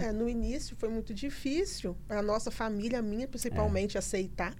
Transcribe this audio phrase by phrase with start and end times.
[0.00, 3.98] É, no início foi muito difícil para a nossa família, a minha principalmente, é.
[3.98, 4.54] aceitar.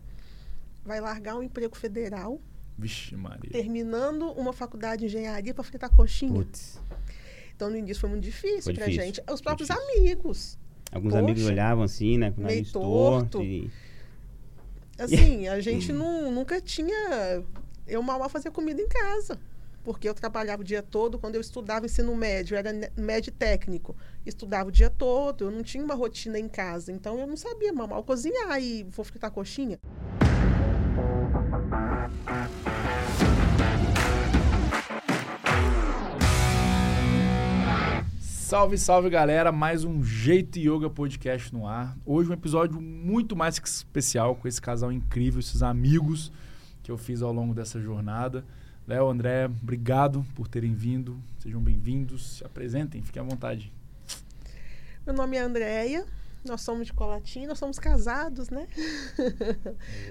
[0.84, 2.40] Vai largar um emprego federal.
[2.76, 3.50] Vixe, Maria.
[3.50, 6.32] Terminando uma faculdade de engenharia para fritar coxinha.
[6.32, 6.80] Putz.
[7.54, 9.22] Então, no início foi muito difícil para gente.
[9.32, 10.58] Os próprios amigos.
[10.92, 12.30] Alguns Poxa, amigos olhavam assim, né?
[12.30, 13.42] Com meio torto.
[13.42, 13.70] E...
[14.98, 17.42] Assim, a gente não, nunca tinha...
[17.86, 19.38] Eu mal mal fazia comida em casa
[19.84, 21.18] porque eu trabalhava o dia todo.
[21.18, 25.84] Quando eu estudava ensino médio, era médio técnico, estudava o dia todo, eu não tinha
[25.84, 26.90] uma rotina em casa.
[26.90, 29.78] Então eu não sabia mal cozinhar e vou fritar coxinha.
[38.18, 41.96] Salve, salve galera, mais um Jeito Yoga Podcast no ar.
[42.06, 46.30] Hoje um episódio muito mais que especial com esse casal incrível, esses amigos
[46.82, 48.44] que eu fiz ao longo dessa jornada.
[48.86, 51.18] Léo, André, obrigado por terem vindo.
[51.38, 52.36] Sejam bem-vindos.
[52.36, 53.72] Se apresentem, fiquem à vontade.
[55.06, 56.04] Meu nome é Andréia.
[56.44, 58.68] Nós somos de Colatina, nós somos casados, né?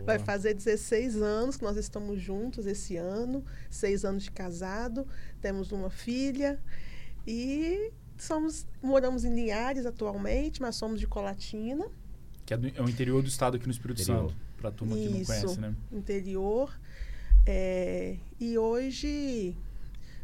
[0.03, 5.05] Vai fazer 16 anos que nós estamos juntos esse ano, seis anos de casado,
[5.39, 6.59] temos uma filha
[7.27, 11.85] e somos moramos em Linhares atualmente, mas somos de Colatina.
[12.43, 14.31] Que é, do, é o interior do estado aqui no Espírito interior.
[14.31, 15.75] Santo, para a turma Isso, que não conhece, né?
[15.91, 16.73] interior.
[17.45, 19.55] É, e hoje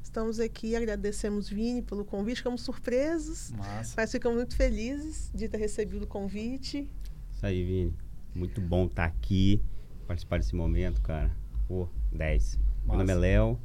[0.01, 3.93] estamos aqui, agradecemos Vini pelo convite, ficamos surpresos, Massa.
[3.97, 6.89] mas ficamos muito felizes de ter recebido o convite.
[7.31, 7.93] Isso aí, Vini.
[8.33, 9.61] Muito bom estar aqui,
[10.07, 11.35] participar desse momento, cara.
[11.67, 12.57] Pô, 10.
[12.85, 13.59] Meu nome é Léo,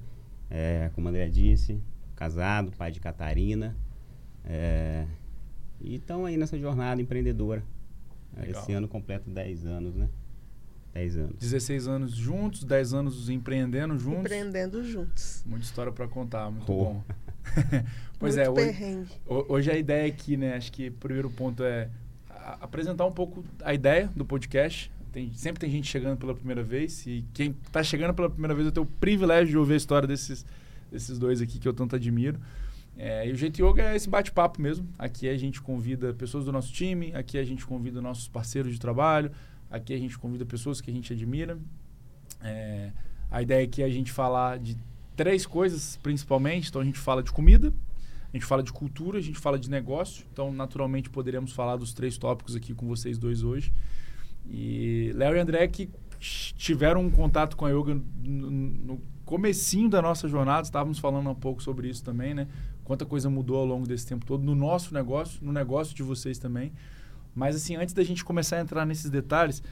[0.50, 1.80] é, como a André disse,
[2.16, 3.77] casado, pai de Catarina.
[4.44, 5.06] É,
[5.80, 7.62] e estão aí nessa jornada empreendedora.
[8.36, 8.62] Legal.
[8.62, 10.08] Esse ano completo 10 anos, né?
[10.95, 11.37] 10 anos.
[11.41, 14.20] 16 anos juntos, 10 anos empreendendo juntos.
[14.20, 15.42] Empreendendo juntos.
[15.45, 16.84] Muita história para contar, muito oh.
[16.84, 17.05] bom.
[18.19, 19.06] pois muito é, hoje,
[19.48, 20.55] hoje a ideia aqui, né?
[20.55, 21.91] Acho que o primeiro ponto é
[22.61, 24.91] apresentar um pouco a ideia do podcast.
[25.12, 28.67] Tem, sempre tem gente chegando pela primeira vez e quem está chegando pela primeira vez
[28.67, 30.44] eu tenho o privilégio de ouvir a história desses,
[30.91, 32.38] desses dois aqui que eu tanto admiro.
[32.97, 34.88] É, e o Jeito Yoga é esse bate-papo mesmo.
[34.97, 38.78] Aqui a gente convida pessoas do nosso time, aqui a gente convida nossos parceiros de
[38.78, 39.32] trabalho,
[39.75, 41.59] Aqui a gente convida pessoas que a gente admira.
[42.41, 42.93] É,
[43.29, 44.77] a ideia aqui é a gente falar de
[45.17, 46.69] três coisas principalmente.
[46.69, 47.75] Então a gente fala de comida,
[48.33, 50.25] a gente fala de cultura, a gente fala de negócio.
[50.33, 53.73] Então, naturalmente, poderemos falar dos três tópicos aqui com vocês dois hoje.
[54.49, 60.01] E Léo e André que tiveram um contato com a yoga no, no comecinho da
[60.01, 62.47] nossa jornada, estávamos falando um pouco sobre isso também, né?
[62.85, 66.39] Quanta coisa mudou ao longo desse tempo todo no nosso negócio, no negócio de vocês
[66.39, 66.73] também.
[67.34, 69.62] Mas assim, antes da gente começar a entrar nesses detalhes,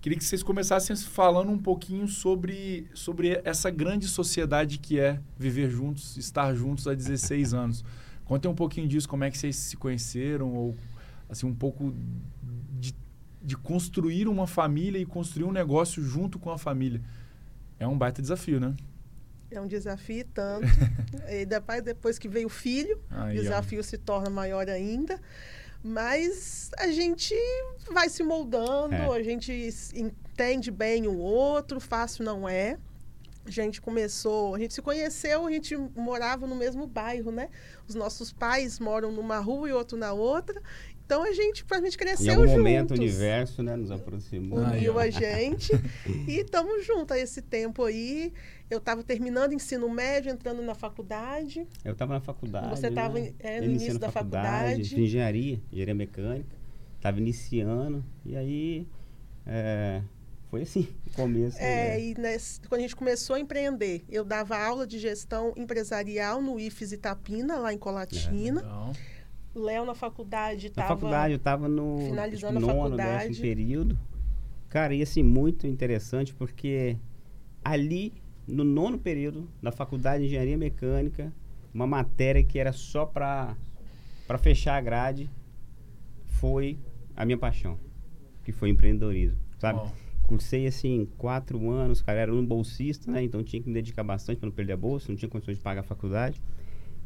[0.00, 5.70] queria que vocês começassem falando um pouquinho sobre, sobre essa grande sociedade que é viver
[5.70, 7.84] juntos, estar juntos há 16 anos.
[8.24, 10.76] Contem um pouquinho disso, como é que vocês se conheceram, ou
[11.28, 11.92] assim, um pouco
[12.78, 12.94] de,
[13.42, 17.00] de construir uma família e construir um negócio junto com a família.
[17.78, 18.74] É um baita desafio, né?
[19.50, 20.66] É um desafio tanto.
[21.28, 23.82] e depois, depois que veio o filho, o desafio ó.
[23.82, 25.20] se torna maior ainda.
[25.82, 27.34] Mas a gente
[27.90, 29.16] vai se moldando, é.
[29.16, 32.78] a gente entende bem o outro, fácil não é.
[33.50, 37.48] A gente começou, a gente se conheceu, a gente morava no mesmo bairro, né?
[37.88, 40.62] Os nossos pais moram numa rua e outro na outra.
[41.04, 42.50] Então a gente, a gente cresceu juntos.
[42.50, 44.60] Em algum momento o universo né, nos aproximou.
[44.60, 45.72] Uniu a gente
[46.28, 48.32] e estamos juntos a esse tempo aí.
[48.70, 51.66] Eu estava terminando ensino médio, entrando na faculdade.
[51.84, 52.70] Eu estava na faculdade.
[52.70, 53.32] Você estava né?
[53.40, 54.94] é, no início da faculdade, faculdade.
[54.94, 56.56] De engenharia, engenharia mecânica.
[56.96, 58.04] Estava iniciando.
[58.24, 58.86] E aí
[59.44, 60.02] é,
[60.50, 61.56] foi assim, o começo.
[61.58, 62.02] É, né?
[62.02, 66.58] e nesse, quando a gente começou a empreender, eu dava aula de gestão empresarial no
[66.58, 68.60] IFES Itapina, lá em Colatina.
[68.60, 69.10] É,
[69.58, 70.88] Léo na faculdade estava.
[70.88, 73.28] Na faculdade, eu estava no finalizando a nono, faculdade.
[73.28, 73.98] décimo período.
[74.68, 76.96] Cara, e assim, muito interessante, porque
[77.64, 78.12] ali,
[78.46, 81.32] no nono período da faculdade de engenharia mecânica,
[81.72, 83.56] uma matéria que era só para
[84.40, 85.30] fechar a grade,
[86.26, 86.78] foi
[87.16, 87.78] a minha paixão,
[88.44, 89.80] que foi empreendedorismo, sabe?
[89.80, 90.09] Oh.
[90.30, 93.20] Cursei, assim, quatro anos, cara, era um bolsista, né?
[93.20, 95.60] Então tinha que me dedicar bastante para não perder a bolsa, não tinha condições de
[95.60, 96.40] pagar a faculdade.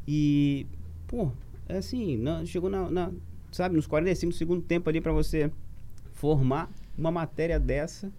[0.06, 0.66] E,
[1.06, 1.32] pô,
[1.66, 3.10] é assim, na, chegou na, na,
[3.50, 5.50] sabe, nos 45 do segundo tempo ali para você
[6.12, 8.12] formar uma matéria dessa.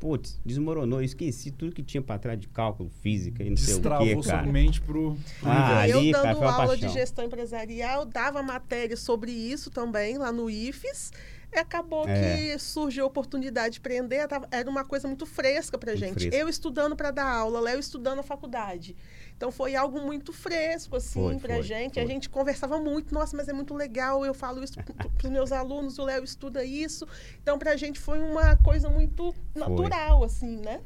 [0.00, 4.14] Putz, desmoronou, esqueci tudo que tinha para trás de cálculo, física e não Destravou sei
[4.14, 4.46] o quê, cara.
[4.46, 9.30] somente pro, pro ah, Eu ali, dando cara, aula de gestão empresarial, dava matéria sobre
[9.30, 11.12] isso também lá no IFES.
[11.54, 12.36] Acabou é.
[12.52, 16.20] que surgiu a oportunidade de empreender, era uma coisa muito fresca pra muito gente.
[16.20, 16.36] Fresca.
[16.36, 18.94] Eu estudando para dar aula, Léo estudando na faculdade.
[19.36, 21.94] Então foi algo muito fresco, assim, foi, pra foi, gente.
[21.94, 22.02] Foi.
[22.02, 24.74] A gente conversava muito, nossa, mas é muito legal, eu falo isso
[25.16, 27.06] pros meus alunos, o Léo estuda isso.
[27.42, 30.80] Então, pra gente foi uma coisa muito natural, assim, né?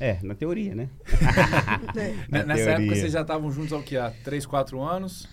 [0.00, 0.88] É, na teoria, né?
[1.96, 2.14] é.
[2.28, 2.84] na Nessa teoria.
[2.84, 3.96] época vocês já estavam juntos há o quê?
[3.96, 5.28] Há 3, 4 anos?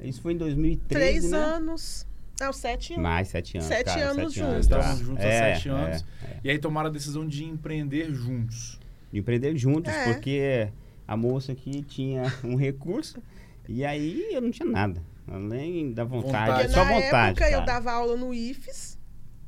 [0.00, 1.38] Isso foi em 2013, Três né?
[1.38, 2.06] anos.
[2.42, 3.02] Não, sete anos.
[3.02, 3.68] Mais sete anos.
[3.68, 4.60] Sete cara, anos sete juntos.
[4.60, 6.04] Estavam juntos é, há sete é, anos.
[6.24, 8.80] É, e aí tomaram a decisão de empreender juntos.
[9.12, 10.12] De empreender juntos, é.
[10.12, 10.68] porque
[11.06, 13.22] a moça aqui tinha um recurso
[13.68, 15.02] e aí eu não tinha nada.
[15.28, 16.72] Além da vontade, vontade.
[16.72, 17.40] só vontade.
[17.40, 18.98] Época, eu dava aula no IFES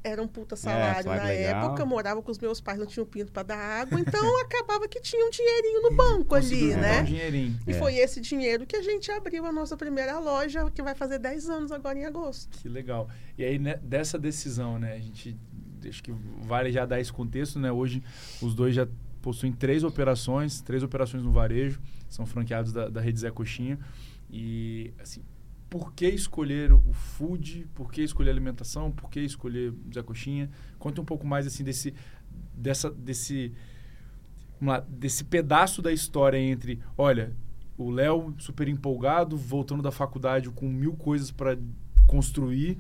[0.05, 1.65] era um puta é, salário é, na legal.
[1.65, 5.01] época, morava com os meus pais, não tinha pinto para dar água, então acabava que
[5.01, 7.01] tinha um dinheirinho no banco ali, né?
[7.01, 7.59] Um dinheirinho.
[7.67, 7.75] E é.
[7.75, 11.49] foi esse dinheiro que a gente abriu a nossa primeira loja, que vai fazer 10
[11.49, 12.59] anos agora em agosto.
[12.59, 13.09] Que legal.
[13.39, 15.35] E aí, né, dessa decisão, né, a gente,
[15.89, 16.13] acho que
[16.43, 17.73] vale já dar esse contexto, né?
[17.73, 18.03] Hoje,
[18.43, 18.87] os dois já
[19.23, 21.81] possuem três operações, três operações no varejo,
[22.11, 23.79] são franqueados da, da Rede Zé Coxinha.
[24.31, 25.23] E, assim,
[25.75, 30.49] por que escolher o food, por que escolher alimentação, por que escolher Zé Coxinha.
[30.79, 31.93] Conta um pouco mais assim desse
[32.55, 33.53] dessa desse
[34.63, 37.33] lá, desse pedaço da história entre, olha,
[37.77, 41.59] o Léo super empolgado, voltando da faculdade com mil coisas para
[42.07, 42.79] construir.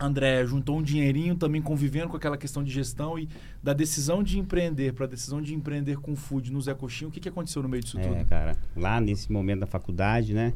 [0.00, 3.28] André juntou um dinheirinho também convivendo com aquela questão de gestão e
[3.62, 7.06] da decisão de empreender para a decisão de empreender com food no Zé Coxinha.
[7.06, 8.24] O que, que aconteceu no meio disso é, tudo?
[8.24, 10.52] cara, lá nesse momento da faculdade, né?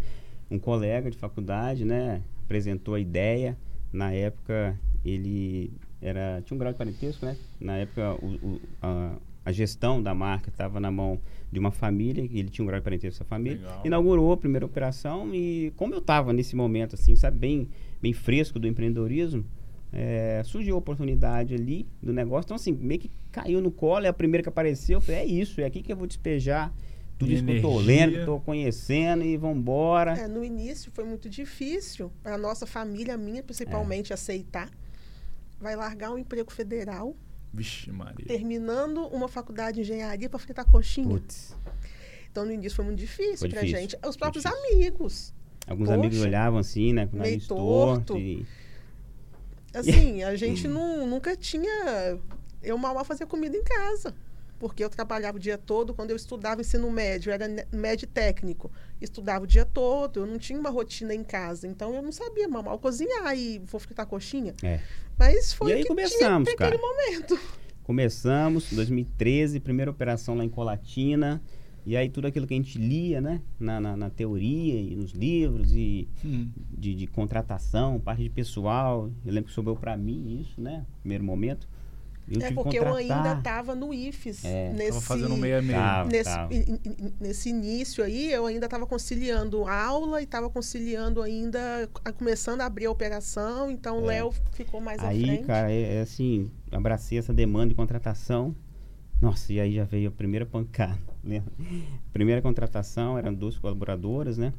[0.51, 3.57] Um colega de faculdade, né, apresentou a ideia.
[3.93, 5.71] Na época ele
[6.01, 7.37] era tinha um grau de parentesco, né?
[7.61, 11.21] Na época o, o, a, a, gestão da marca estava na mão
[11.51, 13.59] de uma família, ele tinha um grau de parentesco essa família.
[13.59, 13.83] Legal.
[13.85, 17.69] Inaugurou a primeira operação e como eu estava nesse momento assim, sabe, bem
[18.01, 19.45] bem fresco do empreendedorismo,
[19.93, 22.47] é, surgiu a oportunidade ali do negócio.
[22.47, 25.25] Então assim, meio que caiu no colo, é a primeira que apareceu, eu falei, é
[25.25, 26.73] isso, é aqui que eu vou despejar
[27.19, 27.61] tudo isso energia.
[27.61, 30.13] que eu tô lendo, que eu tô conhecendo e vambora.
[30.13, 34.15] É, no início foi muito difícil para a nossa família, minha principalmente, é.
[34.15, 34.71] aceitar.
[35.59, 37.17] Vai largar um emprego federal.
[37.53, 38.27] Vixe, Maria.
[38.27, 41.09] Terminando uma faculdade de engenharia para fritar coxinha.
[41.09, 41.57] Putz.
[42.31, 43.97] Então no início foi muito difícil para gente.
[44.07, 45.33] Os próprios amigos.
[45.67, 47.07] Alguns Poxa, amigos olhavam assim, né?
[47.07, 48.15] Com meio torto.
[48.15, 48.47] torto e...
[49.73, 52.19] Assim, a gente não, nunca tinha.
[52.63, 54.15] Eu mal a fazer comida em casa
[54.59, 55.95] porque eu trabalhava o dia todo.
[55.95, 58.71] Quando eu estudava ensino médio, era médio técnico,
[59.01, 62.49] estudava o dia todo, eu não tinha uma rotina em casa, então eu não sabia
[62.49, 64.55] mal cozinhar e vou fritar coxinha.
[64.63, 64.81] É.
[65.19, 66.79] Mas foi e aí que começamos, tinha cara.
[66.79, 67.39] momento.
[67.83, 71.41] Começamos, 2013, primeira operação lá em Colatina.
[71.87, 73.41] E aí tudo aquilo que a gente lia, né?
[73.61, 76.51] Na, na, na teoria e nos livros e hum.
[76.77, 79.09] de, de, contratação, parte de pessoal.
[79.25, 80.85] Eu lembro que sobrou para mim isso, né?
[81.01, 81.69] Primeiro momento.
[82.29, 84.45] Eu é porque eu ainda estava no IFES.
[84.45, 84.73] É.
[84.73, 85.79] Nesse, fazendo meia meia.
[85.79, 86.51] Tava, nesse, tava.
[87.21, 91.89] nesse início aí, eu ainda estava conciliando aula e estava conciliando ainda,
[92.19, 93.71] começando a abrir a operação.
[93.71, 94.15] Então, o é.
[94.17, 95.41] Léo ficou mais aí, à frente.
[95.41, 98.57] Aí, cara, é, é, assim, abracei essa demanda de contratação.
[99.23, 100.99] Nossa, e aí já veio a primeira pancada.
[101.23, 101.43] Né?
[102.13, 104.53] Primeira contratação, eram duas colaboradoras, né?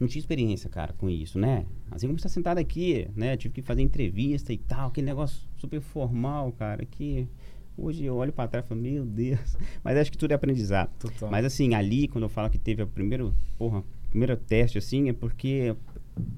[0.00, 1.66] Não tinha experiência, cara, com isso, né?
[1.90, 3.36] Assim como está sentado aqui, né?
[3.36, 7.28] Tive que fazer entrevista e tal, aquele negócio super formal, cara, que
[7.76, 9.56] hoje eu olho para trás e falo, meu Deus.
[9.82, 10.90] Mas acho que tudo é aprendizado.
[10.98, 11.30] Total.
[11.30, 15.12] Mas assim, ali, quando eu falo que teve o primeiro, porra, primeiro teste, assim, é
[15.12, 15.74] porque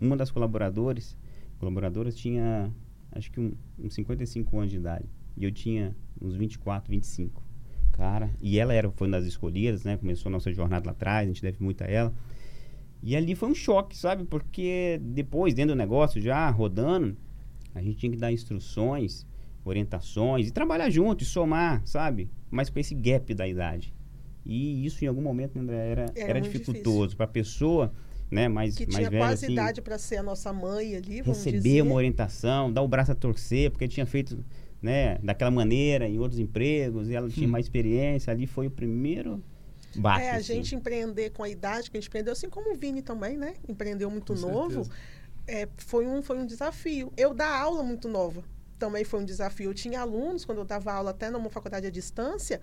[0.01, 1.17] uma das colaboradores,
[1.59, 2.71] colaboradoras tinha,
[3.13, 5.07] acho que um, uns 55 anos de idade.
[5.37, 7.43] E eu tinha uns 24, 25.
[7.93, 9.97] Cara, e ela era, foi uma das escolhidas, né?
[9.97, 12.13] Começou a nossa jornada lá atrás, a gente deve muito a ela.
[13.07, 14.25] E ali foi um choque, sabe?
[14.25, 17.15] Porque depois, dentro do negócio, já rodando,
[17.75, 19.27] a gente tinha que dar instruções,
[19.63, 22.31] orientações e trabalhar junto e somar, sabe?
[22.51, 23.93] Mas com esse gap da idade.
[24.45, 27.93] E isso, em algum momento, André, era, era, era dificultoso para a pessoa.
[28.31, 31.21] Né, mais, que mais tinha velha, quase assim, idade para ser a nossa mãe ali,
[31.21, 31.83] receber dizer.
[31.83, 34.43] uma orientação, dar o braço a torcer, porque tinha feito
[34.83, 37.51] né, daquela maneira em outros empregos, e ela tinha hum.
[37.51, 38.33] mais experiência.
[38.33, 39.41] Ali foi o primeiro
[39.97, 40.55] Bate, é, a assim.
[40.55, 43.55] gente empreender com a idade que a gente empreendeu, assim como o Vini também, né?
[43.69, 44.89] Empreendeu muito com novo.
[45.47, 47.13] É, foi, um, foi um desafio.
[47.17, 48.43] Eu dar aula muito nova
[48.79, 49.71] também foi um desafio.
[49.71, 52.61] Eu tinha alunos, quando eu dava aula até numa faculdade à distância,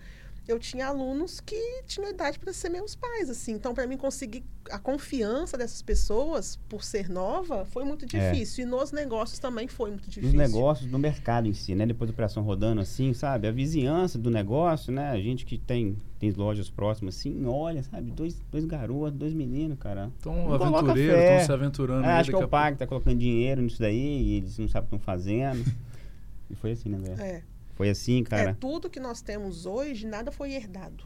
[0.47, 3.53] eu tinha alunos que tinham idade para ser meus pais, assim.
[3.53, 8.07] Então, para mim conseguir a confiança dessas pessoas por ser nova foi muito é.
[8.07, 8.63] difícil.
[8.63, 8.67] É.
[8.67, 10.37] E nos negócios também foi muito difícil.
[10.37, 11.85] Nos negócios, no mercado em si, né?
[11.85, 13.47] Depois da operação rodando assim, sabe?
[13.47, 15.09] A vizinhança do negócio, né?
[15.09, 18.11] A gente que tem, tem lojas próximas assim, olha, sabe?
[18.11, 20.11] Dois, dois garotos, dois meninos, cara.
[20.15, 22.05] Estão aventureiros, estão se aventurando.
[22.05, 24.67] É, acho que é o pai que tá colocando dinheiro nisso daí e eles não
[24.67, 25.65] sabem o que estão fazendo.
[26.47, 27.19] e foi assim, né, velho?
[27.19, 27.43] É.
[27.73, 28.51] Foi assim, cara?
[28.51, 31.03] É, tudo que nós temos hoje, nada foi herdado.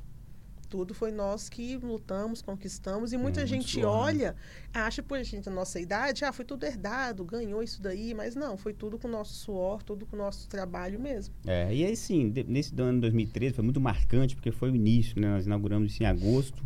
[0.76, 3.14] Tudo foi nós que lutamos, conquistamos.
[3.14, 4.38] E muita gente suor, olha, né?
[4.74, 8.58] acha por gente a nossa idade, ah, foi tudo herdado, ganhou isso daí, mas não,
[8.58, 11.34] foi tudo com o nosso suor, tudo com o nosso trabalho mesmo.
[11.48, 15.18] É, e aí sim, nesse ano de 2013 foi muito marcante, porque foi o início,
[15.18, 15.30] né?
[15.30, 16.62] Nós inauguramos isso em agosto.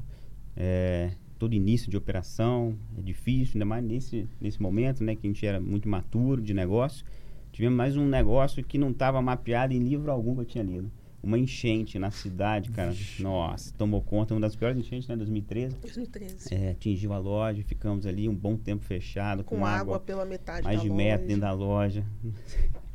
[0.58, 5.16] É, todo início de operação é difícil, ainda mais nesse, nesse momento, né?
[5.16, 7.06] Que a gente era muito maturo de negócio.
[7.52, 10.92] Tivemos mais um negócio que não estava mapeado em livro algum que eu tinha lido
[11.22, 12.92] uma enchente na cidade, cara.
[12.92, 13.22] Vixe.
[13.22, 15.16] Nossa, tomou conta, uma das piores enchentes, né?
[15.16, 15.76] 2013.
[15.76, 16.54] 2013.
[16.54, 20.26] É, atingiu a loja, ficamos ali um bom tempo fechado, com, com água, água, pela
[20.26, 22.06] metade mais de metro dentro da loja.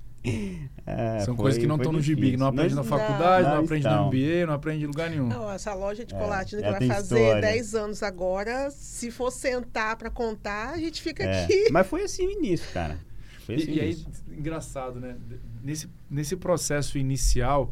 [0.86, 3.56] É, São foi, coisas que não estão no gibi, que não aprende na faculdade, não,
[3.56, 5.28] não aprende no MBA, não aprende em lugar nenhum.
[5.28, 7.42] Não, essa loja de chocolate é, que vai fazer história.
[7.42, 11.68] 10 anos agora, se for sentar para contar, a gente fica é, aqui.
[11.70, 12.98] Mas foi assim o início, cara.
[13.44, 15.14] Foi assim e, e aí, engraçado, né?
[15.62, 17.70] Nesse, nesse processo inicial,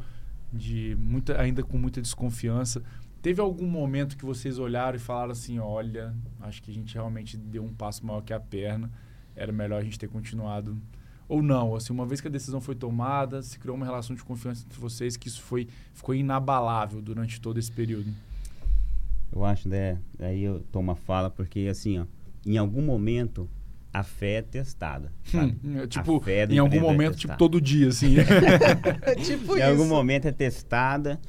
[0.53, 2.83] de muita, ainda com muita desconfiança.
[3.23, 7.37] Teve algum momento que vocês olharam e falaram assim, olha, acho que a gente realmente
[7.37, 8.91] deu um passo maior que a perna,
[9.35, 10.77] era melhor a gente ter continuado
[11.29, 11.75] ou não?
[11.75, 14.79] Assim, uma vez que a decisão foi tomada, se criou uma relação de confiança entre
[14.79, 18.13] vocês que isso foi ficou inabalável durante todo esse período.
[19.33, 19.99] Eu acho, né?
[20.19, 22.07] Aí eu tomo a fala porque assim, ó,
[22.45, 23.49] em algum momento
[23.93, 25.13] a fé é testada.
[25.35, 28.17] Hum, é tipo, em algum é momento, é tipo, todo dia, assim.
[29.23, 29.69] tipo em isso.
[29.69, 31.21] algum momento é testada.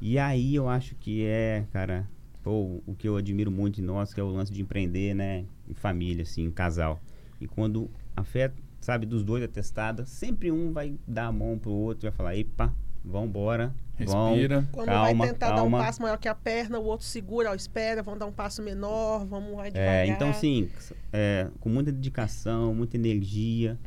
[0.00, 2.08] E aí eu acho que é, cara,
[2.42, 5.44] pô, o que eu admiro muito de nós, que é o lance de empreender, né?
[5.68, 7.00] Em família, assim, em casal.
[7.40, 11.58] E quando a fé, sabe, dos dois é testada, sempre um vai dar a mão
[11.58, 12.72] pro outro e vai falar, epa,
[13.04, 14.66] vambora, Respira.
[14.72, 15.78] Quando calma, vai tentar calma.
[15.78, 18.32] dar um passo maior que a perna, o outro segura, ó, espera, vão dar um
[18.32, 19.94] passo menor, vamos lá é, devagar.
[19.94, 20.68] É, então, sim,
[21.12, 23.78] é, com muita dedicação, muita energia,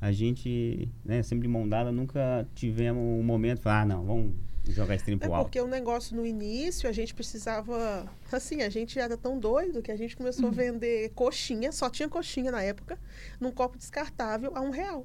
[0.00, 4.04] a gente, né, sempre de mão dada, nunca tivemos um momento de falar, ah, não,
[4.04, 4.34] vamos
[4.68, 5.46] jogar esse trem pro é alto.
[5.46, 8.06] porque o negócio no início, a gente precisava...
[8.30, 10.50] Assim, a gente era tão doido que a gente começou hum.
[10.50, 12.96] a vender coxinha, só tinha coxinha na época,
[13.40, 15.04] num copo descartável a um real.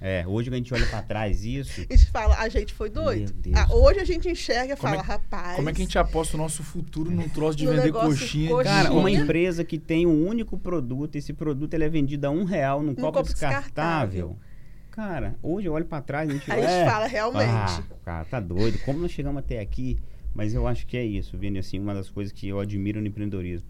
[0.00, 1.80] É, hoje a gente olha para trás isso.
[1.80, 3.32] A gente fala, a gente foi doido.
[3.54, 5.56] Ah, hoje a gente enxerga e fala, é, rapaz.
[5.56, 8.50] Como é que a gente aposta o nosso futuro num troço de vender coxinha?
[8.50, 8.64] coxinha?
[8.64, 12.44] Cara, uma empresa que tem um único produto, esse produto ele é vendido a um
[12.44, 13.66] real num, copo, copo descartável.
[13.66, 14.38] descartável.
[14.90, 17.50] Cara, hoje eu olho para trás e a gente, a gente é, fala, realmente.
[17.50, 18.78] Ah, cara, tá doido.
[18.84, 19.98] Como nós chegamos até aqui?
[20.34, 23.06] Mas eu acho que é isso, vendo assim, uma das coisas que eu admiro no
[23.06, 23.66] empreendedorismo.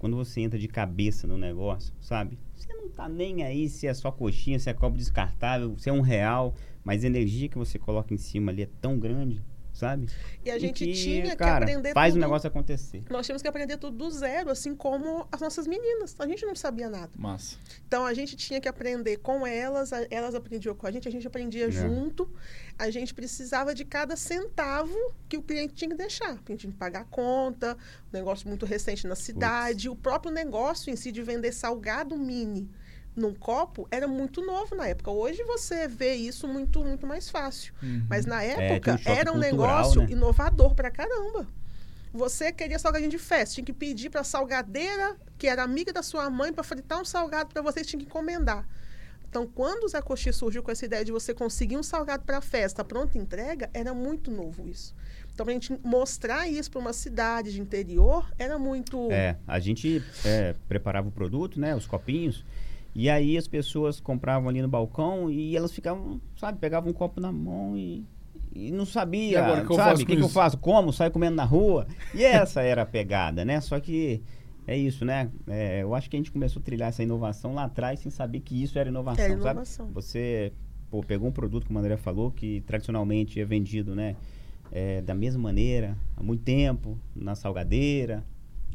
[0.00, 2.38] Quando você entra de cabeça no negócio, sabe?
[2.56, 5.92] Você não tá nem aí se é só coxinha, se é copo descartável, se é
[5.92, 9.42] um real, mas a energia que você coloca em cima ali é tão grande
[9.80, 10.08] sabe?
[10.44, 12.18] E a gente que, tinha cara, que aprender faz tudo.
[12.18, 13.02] o negócio acontecer.
[13.08, 16.14] Nós tínhamos que aprender tudo do zero, assim como as nossas meninas.
[16.18, 17.10] A gente não sabia nada.
[17.16, 17.56] Massa.
[17.86, 21.26] Então a gente tinha que aprender com elas, elas aprendiam com a gente, a gente
[21.26, 21.70] aprendia é.
[21.70, 22.30] junto.
[22.78, 24.94] A gente precisava de cada centavo
[25.28, 26.32] que o cliente tinha que deixar.
[26.32, 27.76] A gente tinha que pagar a conta,
[28.08, 29.98] um negócio muito recente na cidade, Puts.
[29.98, 32.68] o próprio negócio em si de vender salgado mini
[33.14, 35.10] num copo era muito novo na época.
[35.10, 37.74] Hoje você vê isso muito, muito mais fácil.
[37.82, 38.06] Uhum.
[38.08, 40.08] Mas na é, época é, um era um negócio né?
[40.10, 41.46] inovador pra caramba.
[42.12, 46.02] Você queria salgadinho de festa, tinha que pedir para a salgadeira, que era amiga da
[46.02, 48.66] sua mãe, para fritar um salgado para você, tinha que encomendar.
[49.28, 52.40] Então, quando o Zé Coxinha surgiu com essa ideia de você conseguir um salgado para
[52.40, 54.92] festa, pronta entrega, era muito novo isso.
[55.32, 59.08] Então, a gente mostrar isso para uma cidade de interior, era muito.
[59.12, 62.44] É, a gente é, preparava o produto, né, os copinhos,
[62.94, 67.20] e aí as pessoas compravam ali no balcão e elas ficavam, sabe, pegavam um copo
[67.20, 68.04] na mão e,
[68.52, 70.58] e não sabia, e agora, que sabe, o que, que eu faço?
[70.58, 70.92] Como?
[70.92, 71.86] Saio comendo na rua?
[72.14, 73.60] E essa era a pegada, né?
[73.60, 74.22] Só que
[74.66, 75.30] é isso, né?
[75.46, 78.40] É, eu acho que a gente começou a trilhar essa inovação lá atrás sem saber
[78.40, 79.86] que isso era inovação, é inovação.
[79.86, 79.94] sabe?
[79.94, 80.52] Você
[80.90, 84.16] pô, pegou um produto, como o André falou, que tradicionalmente é vendido, né?
[84.72, 88.24] É, da mesma maneira, há muito tempo, na salgadeira,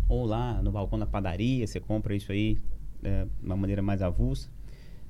[0.08, 2.58] ou lá no balcão da padaria, você compra isso aí
[3.06, 4.50] é, uma maneira mais avulsa.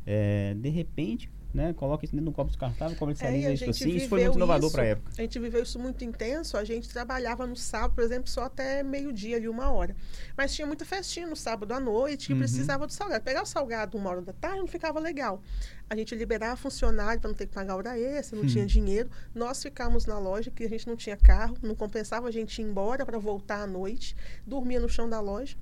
[0.05, 3.89] É, de repente, né, coloca isso dentro de um copo descartável, comercializa é, isso assim.
[3.95, 5.11] Isso foi muito inovador para a época.
[5.17, 6.57] A gente viveu isso muito intenso.
[6.57, 9.95] A gente trabalhava no sábado, por exemplo, só até meio-dia ali, uma hora.
[10.37, 12.39] Mas tinha muita festinha no sábado à noite que uhum.
[12.39, 13.23] precisava do salgado.
[13.23, 15.41] Pegar o salgado uma hora da tarde não ficava legal.
[15.89, 18.49] A gente liberava funcionário para não ter que pagar hora extra, não uhum.
[18.49, 19.09] tinha dinheiro.
[19.33, 22.65] Nós ficávamos na loja, que a gente não tinha carro, não compensava a gente ir
[22.65, 24.15] embora para voltar à noite.
[24.45, 25.55] Dormia no chão da loja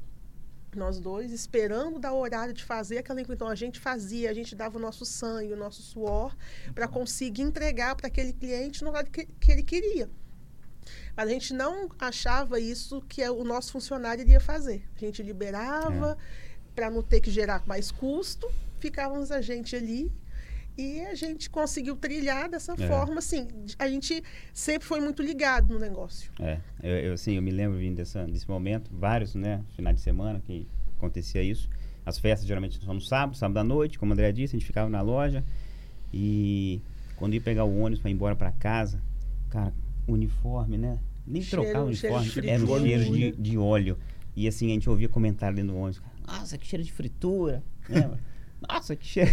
[0.77, 4.55] nós dois, esperando dar o horário de fazer aquela Então, a gente fazia, a gente
[4.55, 6.35] dava o nosso sangue, o nosso suor,
[6.73, 10.09] para conseguir entregar para aquele cliente no horário que, que, ele queria.
[11.15, 14.83] Mas a gente não achava isso que é o nosso funcionário iria fazer.
[14.95, 16.73] A gente liberava é.
[16.75, 20.11] para não ter que gerar mais custo, ficávamos a gente ali
[20.77, 22.87] E a gente conseguiu trilhar dessa é.
[22.87, 26.31] forma, assim, a gente sempre foi muito ligado no negócio.
[26.39, 30.01] É, eu, eu, assim, eu me lembro vindo dessa, desse momento, vários, né, finais de
[30.01, 31.69] semana que acontecia isso.
[32.05, 34.65] As festas geralmente são no sábado, sábado à noite, como o André disse, a gente
[34.65, 35.43] ficava na loja
[36.11, 36.81] e
[37.15, 39.01] quando ia pegar o ônibus para ir embora para casa,
[39.49, 39.73] cara,
[40.07, 40.99] uniforme, né?
[41.25, 43.97] Nem cheiro, trocar o uniforme, era um cheiro de, de óleo.
[44.35, 46.01] E assim, a gente ouvia comentário dentro do ônibus.
[46.27, 47.63] Nossa, que cheiro de fritura.
[47.87, 48.17] Né?
[48.67, 49.31] Nossa, que cheiro.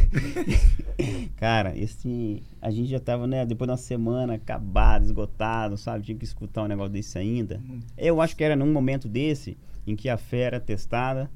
[1.36, 6.04] Cara, esse, a gente já tava, né, depois de uma semana acabado, esgotado, sabe?
[6.04, 7.60] Tinha que escutar um negócio desse ainda.
[7.68, 7.80] Hum.
[7.96, 9.56] Eu acho que era num momento desse
[9.86, 11.30] em que a fé era testada.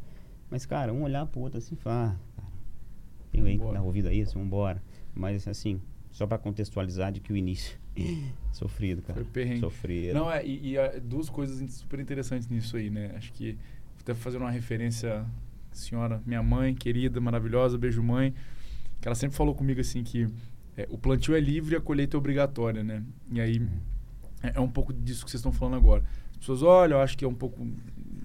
[0.50, 2.52] Mas, cara, um olhar pro outro assim e falar, ah, cara,
[3.32, 4.82] tem aí na ouvida isso, vambora.
[5.14, 7.78] Mas, assim, só para contextualizar de que o início
[8.52, 9.14] sofrido, cara.
[9.14, 9.60] Foi perrengue.
[9.60, 10.14] Sofrido.
[10.14, 13.12] Não, é, e, e é, duas coisas super interessantes nisso aí, né?
[13.16, 13.56] Acho que
[14.00, 15.24] até fazer uma referência
[15.78, 18.34] senhora, minha mãe, querida, maravilhosa, beijo mãe,
[19.00, 20.28] que ela sempre falou comigo assim que
[20.76, 23.02] é, o plantio é livre e a colheita é obrigatória, né?
[23.30, 23.62] E aí
[24.42, 26.02] é, é um pouco disso que vocês estão falando agora.
[26.32, 27.66] As pessoas olham, acho que é um pouco,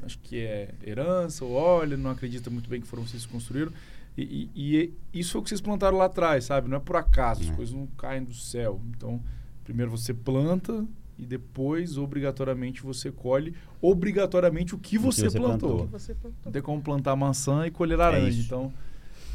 [0.03, 3.71] acho que é herança, ou olha, não acredita muito bem que foram vocês que construíram.
[4.17, 6.67] E, e, e, isso foi o que vocês plantaram lá atrás, sabe?
[6.67, 7.53] Não é por acaso, as é.
[7.53, 8.81] coisas não caem do céu.
[8.89, 9.21] Então,
[9.63, 10.85] primeiro você planta,
[11.19, 15.69] e depois, obrigatoriamente, você colhe obrigatoriamente o que você, o que você plantou.
[15.69, 15.99] plantou.
[15.99, 16.39] Você plantou.
[16.45, 18.39] Não tem como plantar maçã e colher laranja.
[18.39, 18.73] É então,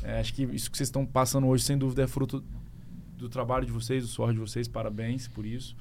[0.03, 2.43] é, acho que isso que vocês estão passando hoje, sem dúvida, é fruto
[3.19, 4.67] do trabalho de vocês, do suor de vocês.
[4.67, 5.77] Parabéns por isso.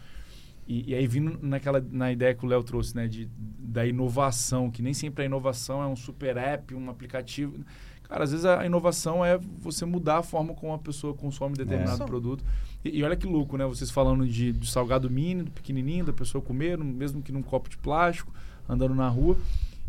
[0.67, 4.69] E, e aí, vindo naquela, na ideia que o Léo trouxe, né, de, da inovação,
[4.69, 7.63] que nem sempre a inovação é um super app, um aplicativo.
[8.03, 12.03] Cara, às vezes a inovação é você mudar a forma como a pessoa consome determinado
[12.03, 12.05] é.
[12.05, 12.43] produto.
[12.83, 13.65] E, e, olha que louco, né?
[13.65, 17.69] Vocês falando de, de salgado mini, do pequenininho, da pessoa comer, mesmo que num copo
[17.69, 18.31] de plástico,
[18.67, 19.38] andando na rua.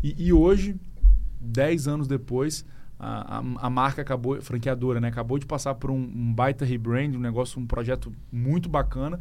[0.03, 0.75] E, e hoje,
[1.39, 2.65] 10 anos depois,
[2.97, 5.09] a, a, a, marca acabou, franqueadora, né?
[5.09, 9.19] Acabou de passar por um, um baita rebrand, um negócio, um projeto muito bacana.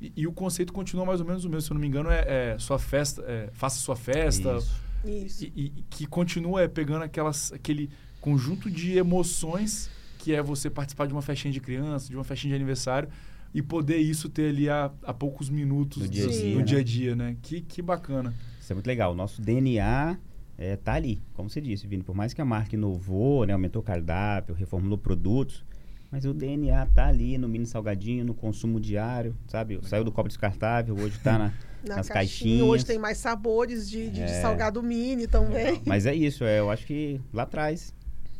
[0.00, 1.62] E, e, o conceito continua mais ou menos o mesmo.
[1.62, 4.56] Se eu não me engano, é, é sua festa, é, faça sua festa.
[4.56, 4.92] Isso.
[5.04, 5.44] Isso.
[5.44, 7.90] E, e, que continua é, pegando aquelas, aquele
[8.22, 12.52] conjunto de emoções que é você participar de uma festinha de criança, de uma festinha
[12.52, 13.08] de aniversário
[13.52, 16.64] e poder isso ter ali a, a poucos minutos no dia, dia, no né?
[16.64, 17.36] dia a dia, né?
[17.42, 18.32] Que, que bacana.
[18.60, 19.12] Isso é muito legal.
[19.12, 20.16] O nosso DNA
[20.56, 22.04] é, tá ali, como você disse, Vini.
[22.04, 25.64] Por mais que a marca inovou, né, aumentou o cardápio, reformulou produtos,
[26.08, 29.80] mas o DNA tá ali no mini salgadinho, no consumo diário, sabe?
[29.82, 31.52] Saiu do copo descartável, hoje está na,
[31.84, 32.68] na nas caixinha, caixinhas.
[32.68, 34.26] Hoje tem mais sabores de, de, é.
[34.26, 35.82] de salgado mini também.
[35.84, 37.92] Mas é isso, é, eu acho que lá atrás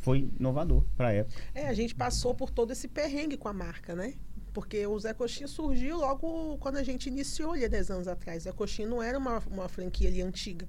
[0.03, 1.41] foi inovador para a época.
[1.55, 4.15] É, a gente passou por todo esse perrengue com a marca, né?
[4.53, 8.43] Porque o Zé Coxinha surgiu logo quando a gente iniciou ali há 10 anos atrás.
[8.43, 10.69] Zé Coxinha não era uma, uma franquia ali antiga.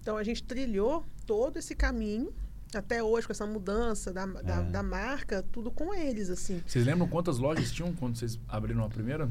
[0.00, 2.32] Então a gente trilhou todo esse caminho
[2.74, 4.42] até hoje com essa mudança da, é.
[4.42, 6.62] da, da, marca, tudo com eles, assim.
[6.66, 9.28] Vocês lembram quantas lojas tinham quando vocês abriram a primeira?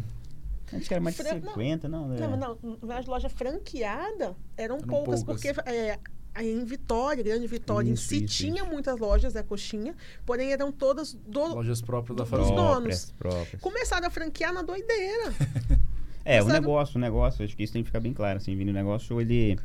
[0.73, 2.07] Acho que era mais de 50, não?
[2.07, 2.37] Não, é.
[2.37, 2.91] não, não.
[2.91, 5.99] As lojas franqueadas eram, eram poucas, poucas, porque é,
[6.43, 8.71] em Vitória, Grande Vitória, isso, em si, isso, tinha isso.
[8.71, 9.95] muitas lojas da Coxinha,
[10.25, 12.55] porém eram todas do, lojas próprias da família.
[12.55, 13.13] donos.
[13.17, 13.61] Próprias.
[13.61, 15.33] Começaram a franquear na doideira.
[16.25, 18.71] é, o negócio, o negócio, acho que isso tem que ficar bem claro, assim, Vini,
[18.71, 19.57] o negócio, ele,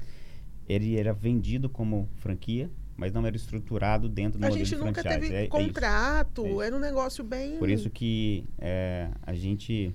[0.69, 4.91] ele era vendido como franquia, mas não era estruturado dentro do a modelo de franquia.
[4.91, 7.59] A gente nunca teve é, é contrato, é era um negócio bem...
[7.59, 9.95] Por isso que é, a gente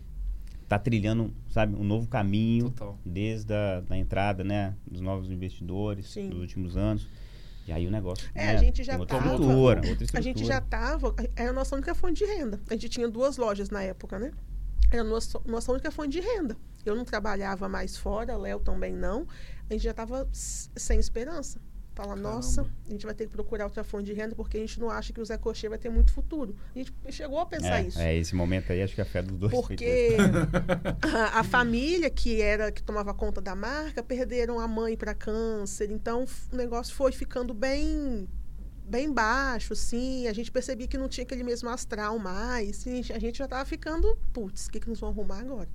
[0.65, 2.99] está trilhando, sabe, um novo caminho Total.
[3.05, 6.29] desde a da entrada, né, dos novos investidores Sim.
[6.29, 7.07] dos últimos anos.
[7.67, 8.29] E aí o negócio.
[8.35, 10.19] É, né, a gente já outra tava, estrutura, outra estrutura.
[10.19, 11.15] A gente já estava.
[11.35, 12.59] Era a nossa única fonte de renda.
[12.69, 14.31] A gente tinha duas lojas na época, né?
[14.91, 16.55] Era a nossa, nossa única fonte de renda.
[16.85, 19.27] Eu não trabalhava mais fora, Léo também não.
[19.67, 21.59] A gente já estava sem esperança.
[21.95, 22.29] Fala, Caramba.
[22.29, 24.89] nossa, a gente vai ter que procurar outra fonte de renda porque a gente não
[24.89, 26.53] acha que o Zé Cochê vai ter muito futuro.
[26.75, 27.99] A gente chegou a pensar é, isso.
[27.99, 29.51] É, esse momento aí acho que a fé dos dois.
[29.53, 30.17] Porque
[31.01, 35.89] a, a, família que era que tomava conta da marca perderam a mãe para câncer,
[35.89, 38.27] então o negócio foi ficando bem
[38.83, 40.27] bem baixo, sim.
[40.27, 42.85] A gente percebia que não tinha aquele mesmo astral mais.
[42.87, 45.69] A gente já estava ficando, putz, o que, que nós vamos arrumar agora?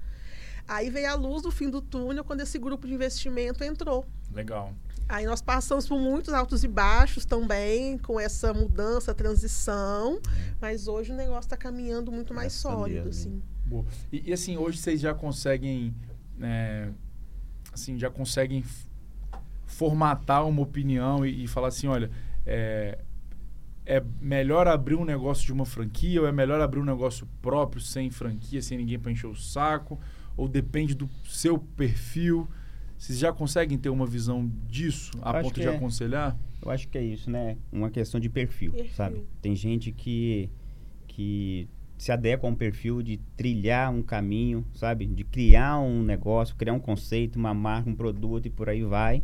[0.69, 4.07] Aí veio a luz do fim do túnel quando esse grupo de investimento entrou.
[4.33, 4.73] Legal.
[5.11, 10.21] Aí nós passamos por muitos altos e baixos também, com essa mudança, transição,
[10.61, 13.43] mas hoje o negócio está caminhando muito mais Essa sólido, assim.
[13.67, 13.85] Boa.
[14.13, 15.93] E, e, assim, hoje vocês já conseguem,
[16.41, 16.91] é,
[17.73, 18.65] assim, já conseguem
[19.67, 22.09] formatar uma opinião e, e falar assim, olha,
[22.47, 22.97] é,
[23.85, 27.83] é melhor abrir um negócio de uma franquia ou é melhor abrir um negócio próprio,
[27.83, 29.99] sem franquia, sem ninguém para encher o saco?
[30.37, 32.49] Ou depende do seu perfil?
[33.01, 36.39] Vocês já conseguem ter uma visão disso a ponto de é, aconselhar?
[36.61, 37.57] Eu acho que é isso, né?
[37.73, 39.25] Uma questão de perfil, perfil, sabe?
[39.41, 40.51] Tem gente que,
[41.09, 45.07] que se adequa a um perfil de trilhar um caminho, sabe?
[45.07, 49.23] De criar um negócio, criar um conceito, uma marca, um produto e por aí vai.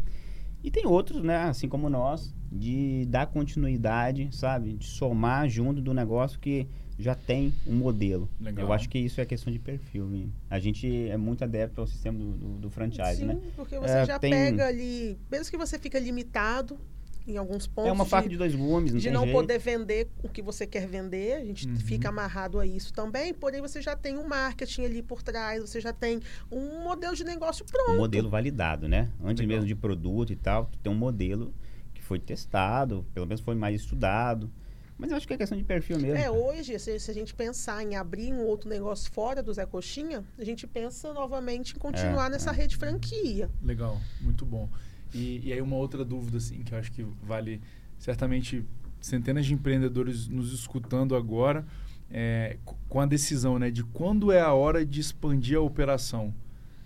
[0.65, 4.73] E tem outros, né, assim como nós, de dar continuidade, sabe?
[4.73, 6.67] De somar junto do negócio que
[6.98, 8.28] já tem um modelo.
[8.40, 8.66] Legal.
[8.66, 10.09] Eu acho que isso é questão de perfil.
[10.14, 10.32] Hein?
[10.48, 13.40] A gente é muito adepto ao sistema do, do, do franchise, Sim, né?
[13.54, 14.30] porque você é, já tem...
[14.30, 16.78] pega ali, mesmo que você fica limitado
[17.26, 17.90] em alguns pontos.
[17.90, 19.35] É uma faca de, de dois gumes, não De não jeito.
[19.35, 21.76] poder vender o que você quer vender, a gente uhum.
[21.76, 25.80] fica amarrado a isso também, porém você já tem um marketing ali por trás, você
[25.80, 27.92] já tem um modelo de negócio pronto.
[27.92, 29.11] Um modelo validado, né?
[29.22, 29.56] Antes Legal.
[29.56, 31.52] mesmo de produto e tal, tem um modelo
[31.92, 34.50] que foi testado, pelo menos foi mais estudado.
[34.98, 36.16] Mas eu acho que é questão de perfil mesmo.
[36.16, 39.66] É, hoje, se, se, a gente pensar em abrir um outro negócio fora do Zé
[39.66, 42.54] Coxinha, a gente pensa novamente em continuar é, nessa é.
[42.54, 43.50] rede franquia.
[43.62, 44.68] Legal, muito bom.
[45.12, 47.61] E, e aí uma outra dúvida, assim, que eu acho que vale
[47.98, 48.64] certamente
[49.00, 51.66] centenas de empreendedores nos escutando agora,
[52.11, 52.56] é,
[52.88, 56.35] com a decisão né, de quando é a hora de expandir a operação.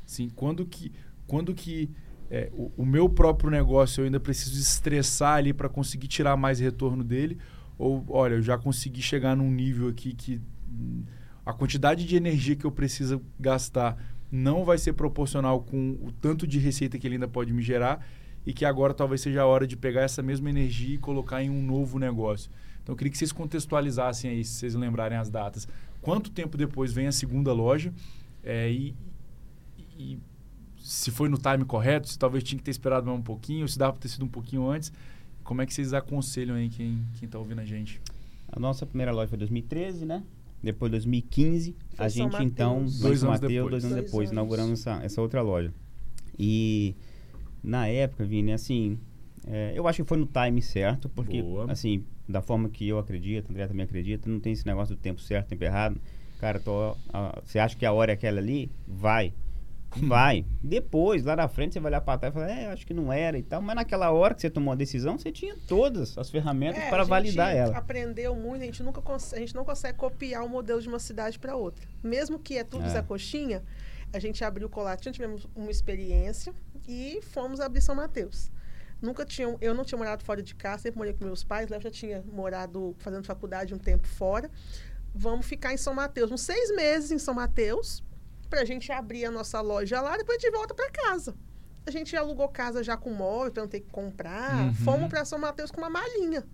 [0.04, 0.92] Assim, quando que,
[1.26, 1.90] quando que
[2.30, 6.60] é, o, o, meu próprio negócio eu ainda preciso estressar ali para conseguir tirar mais
[6.60, 7.38] retorno dele,
[7.80, 10.38] ou, olha, eu já consegui chegar num nível aqui que
[11.46, 13.96] a quantidade de energia que eu preciso gastar
[14.30, 18.06] não vai ser proporcional com o tanto de receita que ele ainda pode me gerar
[18.44, 21.48] e que agora talvez seja a hora de pegar essa mesma energia e colocar em
[21.48, 22.50] um novo negócio.
[22.82, 25.66] Então, eu queria que vocês contextualizassem aí, se vocês lembrarem as datas.
[26.02, 27.94] Quanto tempo depois vem a segunda loja
[28.44, 28.94] é, e,
[29.98, 30.18] e,
[30.78, 33.78] se foi no time correto, se talvez tinha que ter esperado mais um pouquinho, se
[33.78, 34.92] dava para ter sido um pouquinho antes.
[35.50, 38.00] Como é que vocês aconselham aí quem está ouvindo a gente?
[38.52, 40.22] A nossa primeira loja foi 2013, né?
[40.62, 42.52] Depois 2015, foi a gente Mateus.
[42.52, 44.32] então, dois anos Mateus, depois, dois anos dois depois, anos.
[44.32, 45.74] inauguramos essa, essa outra loja.
[46.38, 46.94] E
[47.64, 48.96] na época, Vini, assim,
[49.44, 51.68] é, eu acho que foi no time certo, porque, Boa.
[51.68, 55.20] assim, da forma que eu acredito, André também acredita, não tem esse negócio do tempo
[55.20, 56.00] certo, tempo errado.
[56.38, 56.96] Cara, tô,
[57.44, 58.70] você acha que a hora é aquela ali?
[58.86, 59.32] Vai.
[59.96, 60.46] Vai.
[60.62, 63.12] Depois, lá na frente, você vai olhar para trás e falar, é, acho que não
[63.12, 63.60] era e tal.
[63.60, 67.02] Mas naquela hora que você tomou a decisão, você tinha todas as ferramentas é, para
[67.04, 67.76] validar ela.
[67.76, 71.38] aprendeu muito, a gente, nunca a gente não consegue copiar o modelo de uma cidade
[71.38, 71.86] para outra.
[72.02, 72.88] Mesmo que é tudo é.
[72.88, 73.62] Zé Coxinha,
[74.12, 76.52] a gente abriu o Colatinho, tivemos uma experiência
[76.88, 78.50] e fomos abrir São Mateus.
[79.00, 81.80] Nunca tinha, eu não tinha morado fora de casa, sempre morei com meus pais, Léo
[81.80, 84.50] já tinha morado fazendo faculdade um tempo fora.
[85.14, 88.02] Vamos ficar em São Mateus, uns seis meses em São Mateus,
[88.50, 91.34] para a gente abrir a nossa loja lá, depois a gente volta para casa.
[91.86, 94.66] A gente alugou casa já com móvel, para não ter que comprar.
[94.66, 94.74] Uhum.
[94.74, 96.44] Fomos para São Mateus com uma malinha.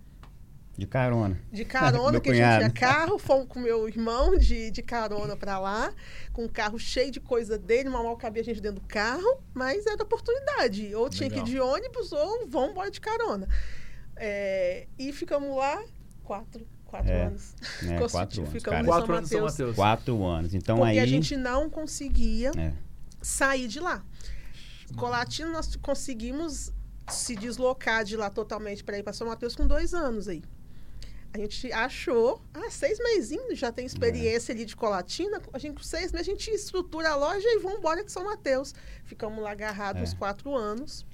[0.77, 1.41] De carona.
[1.51, 3.17] De carona, que a gente tinha carro.
[3.17, 5.91] Fomos com meu irmão de, de carona para lá,
[6.31, 7.89] com um carro cheio de coisa dele.
[7.89, 10.95] Mal, mal cabia a gente dentro do carro, mas era oportunidade.
[10.95, 11.43] Ou tinha Legal.
[11.43, 13.47] que ir de ônibus, ou vamos embora de carona.
[14.15, 15.83] É, e ficamos lá
[16.23, 17.53] quatro Quatro é, anos.
[17.83, 18.53] É, quatro anos.
[18.53, 19.75] Ficamos quatro anos São Mateus.
[19.75, 20.53] Quatro anos.
[20.53, 20.99] Então Porque aí...
[20.99, 22.73] a gente não conseguia é.
[23.21, 24.03] sair de lá.
[24.95, 26.71] Colatino, nós conseguimos
[27.09, 30.41] se deslocar de lá totalmente para ir para São Mateus com dois anos aí.
[31.33, 34.55] A gente achou, ah, seis meses já tem experiência é.
[34.55, 35.41] ali de colatina.
[35.51, 38.23] A gente, com seis meses, a gente estrutura a loja e vamos embora de São
[38.23, 38.73] Mateus.
[39.03, 40.15] Ficamos lá agarrados é.
[40.15, 41.05] quatro anos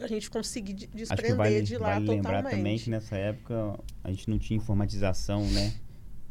[0.00, 2.26] a gente conseguir desprender vale, de lá vale totalmente.
[2.26, 5.74] lembrar também que nessa época a gente não tinha informatização, né?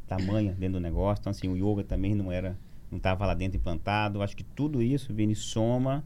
[0.08, 1.22] Tamanha dentro do negócio.
[1.22, 2.58] Então, assim, o yoga também não era,
[2.90, 4.22] não estava lá dentro implantado.
[4.22, 6.04] Acho que tudo isso, Vini, soma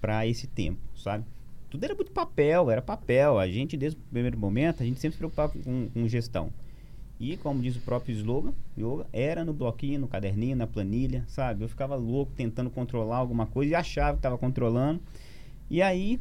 [0.00, 1.24] para esse tempo, sabe?
[1.68, 3.38] Tudo era muito papel, era papel.
[3.38, 6.50] A gente, desde o primeiro momento, a gente sempre se preocupava com, com gestão.
[7.18, 11.64] E, como diz o próprio slogan, yoga, era no bloquinho, no caderninho, na planilha, sabe?
[11.64, 15.00] Eu ficava louco tentando controlar alguma coisa e achava que estava controlando.
[15.70, 16.20] E aí,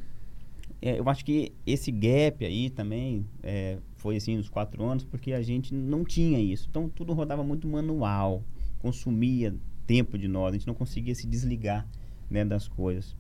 [0.84, 5.42] eu acho que esse gap aí também é, foi assim nos quatro anos, porque a
[5.42, 6.68] gente não tinha isso.
[6.70, 8.44] Então tudo rodava muito manual,
[8.80, 9.56] consumia
[9.88, 11.88] tempo de nós, a gente não conseguia se desligar
[12.30, 13.16] né, das coisas.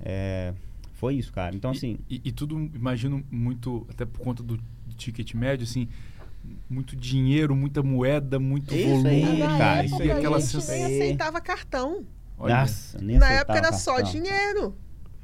[0.00, 0.54] É,
[0.94, 1.54] foi isso, cara.
[1.54, 1.98] Então, assim.
[2.10, 5.88] E, e, tudo, imagino, muito, até por conta do, do ticket médio, assim,
[6.68, 9.08] muito dinheiro, muita moeda, muito isso volume.
[9.08, 12.04] Aí, cara, isso aí, aquela a gente nem aceitava cartão.
[12.36, 12.60] Olha.
[12.60, 13.78] Nossa, nem Na época era cartão.
[13.78, 14.74] só dinheiro.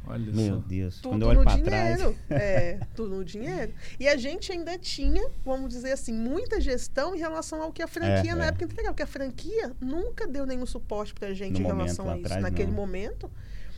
[0.06, 0.62] Olha Meu só.
[0.66, 2.16] Deus, tudo quando eu olho no dinheiro.
[2.28, 2.42] Trás...
[2.42, 3.72] É, tudo no dinheiro.
[3.98, 7.86] E a gente ainda tinha, vamos dizer assim, muita gestão em relação ao que a
[7.86, 8.48] franquia é, na é.
[8.48, 8.92] época entregava.
[8.92, 12.42] Porque a franquia nunca deu nenhum suporte pra gente no em relação a isso, atrás,
[12.42, 12.76] naquele não.
[12.76, 13.30] momento.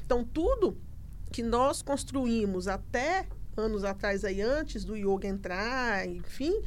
[0.04, 0.76] Então, tudo
[1.30, 6.60] que nós construímos até anos atrás aí, antes do yoga entrar, enfim,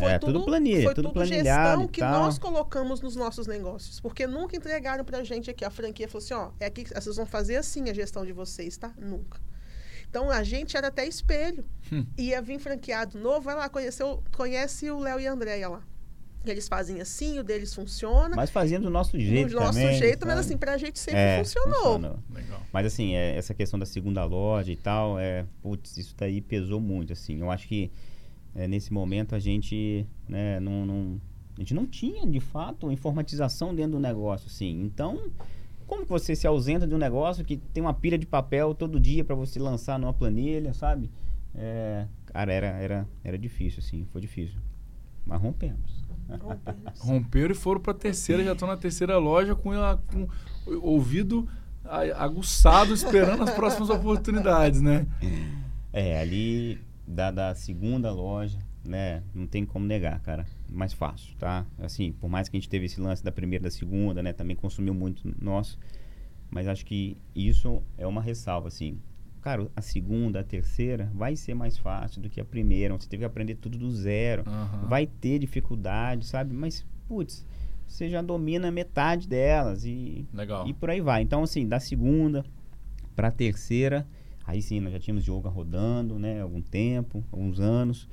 [0.00, 2.22] foi é, tudo, tudo planilha, foi tudo, tudo gestão que tal.
[2.22, 4.00] nós colocamos nos nossos negócios.
[4.00, 5.64] Porque nunca entregaram pra gente aqui.
[5.64, 8.76] A franquia falou assim, ó, é aqui, vocês vão fazer assim a gestão de vocês,
[8.76, 8.92] tá?
[8.98, 9.40] Nunca.
[10.08, 11.64] Então a gente era até espelho.
[11.92, 12.04] Hum.
[12.18, 15.82] Ia vir franqueado novo, vai lá, conheceu, conhece o Léo e a Andréia lá.
[16.44, 18.34] Eles fazem assim, o deles funciona.
[18.34, 19.50] Mas fazendo do nosso jeito.
[19.50, 20.32] Do nosso também, jeito, sabe?
[20.32, 21.98] mas assim, pra gente sempre é, funcionou.
[22.32, 22.62] Legal.
[22.72, 26.80] Mas assim, é, essa questão da segunda loja e tal, é, putz, isso daí pesou
[26.80, 27.40] muito, assim.
[27.40, 27.90] Eu acho que
[28.54, 31.20] é, nesse momento a gente, né, não, não,
[31.56, 34.82] a gente não tinha, de fato, informatização dentro do negócio, assim.
[34.82, 35.30] Então,
[35.86, 39.00] como que você se ausenta de um negócio que tem uma pilha de papel todo
[39.00, 41.10] dia para você lançar numa planilha, sabe?
[41.54, 44.58] É, cara, era, era, era difícil, assim, foi difícil.
[45.26, 46.00] Mas rompemos.
[47.00, 49.72] Romperam e foram para a terceira, já estão na terceira loja com,
[50.06, 50.28] com
[50.66, 51.48] o ouvido
[52.16, 55.06] aguçado, esperando as próximas oportunidades, né?
[55.92, 56.78] É, ali
[57.10, 59.22] da, da segunda loja, né?
[59.34, 60.46] Não tem como negar, cara.
[60.70, 61.66] Mais fácil, tá?
[61.78, 64.32] Assim, por mais que a gente teve esse lance da primeira e da segunda, né?
[64.32, 65.78] Também consumiu muito nosso.
[66.50, 68.98] Mas acho que isso é uma ressalva, assim.
[69.40, 72.94] Cara, a segunda, a terceira vai ser mais fácil do que a primeira.
[72.94, 74.44] Você teve que aprender tudo do zero.
[74.46, 74.88] Uhum.
[74.88, 76.54] Vai ter dificuldade, sabe?
[76.54, 77.46] Mas, putz,
[77.86, 80.66] você já domina metade delas e, Legal.
[80.68, 81.22] e por aí vai.
[81.22, 82.44] Então, assim, da segunda
[83.16, 84.06] para a terceira,
[84.50, 86.42] aí sim, nós já tínhamos yoga rodando, né?
[86.42, 88.08] Algum tempo, alguns anos.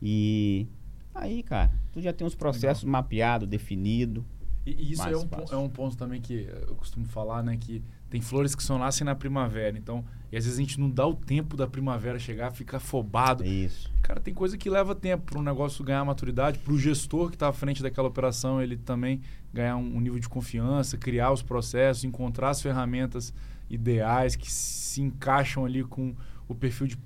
[0.00, 0.66] E
[1.14, 4.24] aí, cara, tu já tem os processos mapeados, definido.
[4.64, 7.56] E, e isso é um, é um ponto também que eu costumo falar, né?
[7.56, 9.76] Que tem flores que só nascem na primavera.
[9.76, 13.44] Então, e às vezes a gente não dá o tempo da primavera chegar, fica afobado.
[13.44, 13.90] É isso.
[14.02, 17.36] Cara, tem coisa que leva tempo para um negócio ganhar maturidade, para o gestor que
[17.36, 19.20] está à frente daquela operação, ele também
[19.52, 23.34] ganhar um, um, nível de confiança, criar os processos, encontrar as ferramentas
[23.72, 26.14] ideais que se encaixam ali com
[26.46, 26.98] o perfil de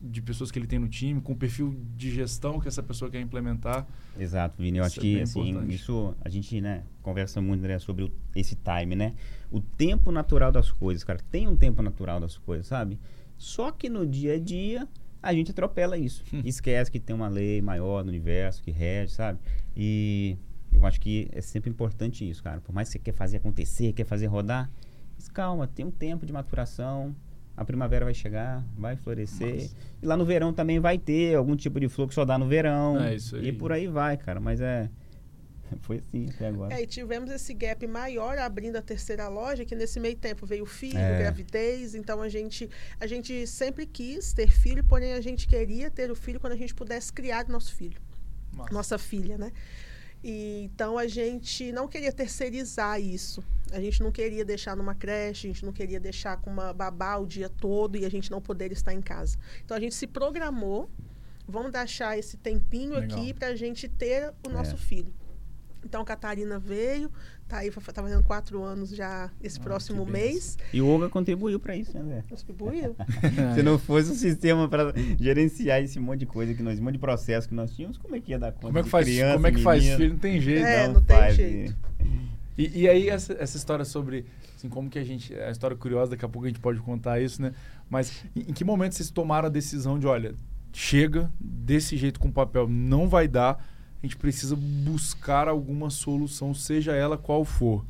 [0.00, 3.10] de pessoas que ele tem no time, com o perfil de gestão que essa pessoa
[3.10, 3.86] quer implementar.
[4.18, 4.78] Exato, Vini.
[4.78, 8.56] Eu acho é que assim, isso a gente né, conversa muito né, sobre o, esse
[8.56, 9.14] time, né?
[9.50, 11.18] O tempo natural das coisas, cara.
[11.30, 12.98] Tem um tempo natural das coisas, sabe?
[13.36, 14.88] Só que no dia a dia
[15.20, 16.22] a gente atropela isso.
[16.44, 19.38] Esquece que tem uma lei maior no universo que rege, sabe?
[19.76, 20.36] E
[20.72, 22.60] eu acho que é sempre importante isso, cara.
[22.60, 24.70] Por mais que você quer fazer acontecer, quer fazer rodar,
[25.26, 27.14] calma, tem um tempo de maturação,
[27.56, 29.54] a primavera vai chegar, vai florescer.
[29.54, 29.76] Nossa.
[30.00, 32.46] E lá no verão também vai ter algum tipo de flor que só dá no
[32.46, 33.02] verão.
[33.02, 33.48] É isso aí.
[33.48, 34.38] E por aí vai, cara.
[34.38, 34.88] Mas é.
[35.80, 36.72] Foi assim até agora.
[36.72, 40.64] É, e tivemos esse gap maior abrindo a terceira loja, que nesse meio tempo veio
[40.64, 41.18] filho, é.
[41.18, 41.96] gravidez.
[41.96, 46.14] Então a gente, a gente sempre quis ter filho, porém a gente queria ter o
[46.14, 48.00] filho quando a gente pudesse criar nosso filho.
[48.56, 49.52] Nossa, Nossa filha, né?
[50.22, 53.42] E, então a gente não queria terceirizar isso.
[53.70, 57.16] A gente não queria deixar numa creche, a gente não queria deixar com uma babá
[57.16, 59.36] o dia todo e a gente não poder estar em casa.
[59.64, 60.90] Então a gente se programou,
[61.46, 63.18] vamos deixar esse tempinho Legal.
[63.18, 64.78] aqui para a gente ter o nosso é.
[64.78, 65.12] filho.
[65.84, 67.10] Então, Catarina veio,
[67.46, 70.58] tá aí, tá fazendo quatro anos já esse ah, próximo mês.
[70.72, 72.96] E o Olga contribuiu para isso, né, Contribuiu.
[73.54, 76.94] Se não fosse o sistema para gerenciar esse monte de coisa que nós, esse monte
[76.94, 78.66] de processo que nós tínhamos, como é que ia dar conta?
[78.66, 80.10] Como é que faz, criança, como é que faz filho?
[80.10, 80.66] Não tem jeito.
[80.66, 81.76] É, não, não tem jeito.
[82.58, 86.10] E, e, aí, essa, essa história sobre, assim, como que a gente, a história curiosa,
[86.10, 87.52] daqui a pouco a gente pode contar isso, né?
[87.88, 90.34] Mas em, em que momento vocês tomaram a decisão de, olha,
[90.72, 93.64] chega, desse jeito com papel não vai dar,
[94.02, 97.84] a gente precisa buscar alguma solução, seja ela qual for.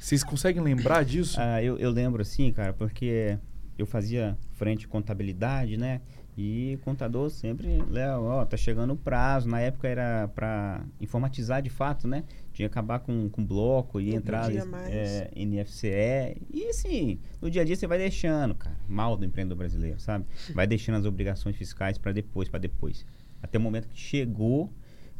[0.00, 1.36] Vocês conseguem lembrar disso?
[1.40, 3.38] Ah, eu, eu lembro sim, cara, porque
[3.78, 6.00] eu fazia frente contabilidade, né?
[6.36, 9.48] E o contador sempre, Léo, ó, tá chegando o prazo.
[9.48, 12.24] Na época era para informatizar de fato, né?
[12.52, 14.50] Tinha que acabar com, com bloco e entrar
[14.88, 16.42] é, NFCE.
[16.52, 18.76] E assim, no dia a dia você vai deixando, cara.
[18.88, 20.24] Mal do empreendedor brasileiro, sabe?
[20.52, 23.06] Vai deixando as obrigações fiscais para depois, para depois.
[23.40, 24.72] Até o momento que chegou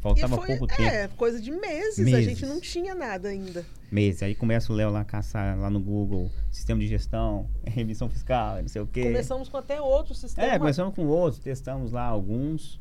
[0.05, 0.83] Faltava foi, pouco tempo.
[0.83, 3.64] É, coisa de meses, meses, a gente não tinha nada ainda.
[3.90, 4.23] Meses.
[4.23, 8.61] Aí começa o Léo lá a caçar lá no Google, sistema de gestão, remissão fiscal,
[8.61, 9.05] não sei o quê.
[9.05, 10.53] Começamos com até outros sistemas.
[10.53, 12.79] É, começamos com outros, testamos lá alguns,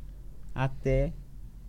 [0.53, 1.13] até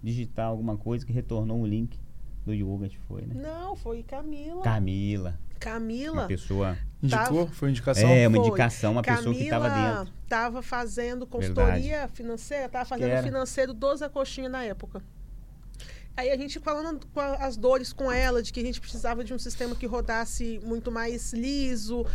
[0.02, 2.00] digitar alguma coisa que retornou um link
[2.44, 3.40] do Yoga que foi, né?
[3.40, 4.60] Não, foi Camila.
[4.60, 5.38] Camila.
[5.60, 6.22] Camila.
[6.22, 6.76] Uma pessoa.
[7.00, 7.46] Indicou?
[7.46, 8.10] Foi indicação?
[8.10, 10.14] É, uma indicação, uma Camila pessoa que estava dentro.
[10.24, 12.12] Estava fazendo consultoria Verdade.
[12.12, 15.00] financeira, estava fazendo financeiro dos Acoxinha na época.
[16.16, 19.34] Aí a gente falando com as dores com ela, de que a gente precisava de
[19.34, 22.06] um sistema que rodasse muito mais liso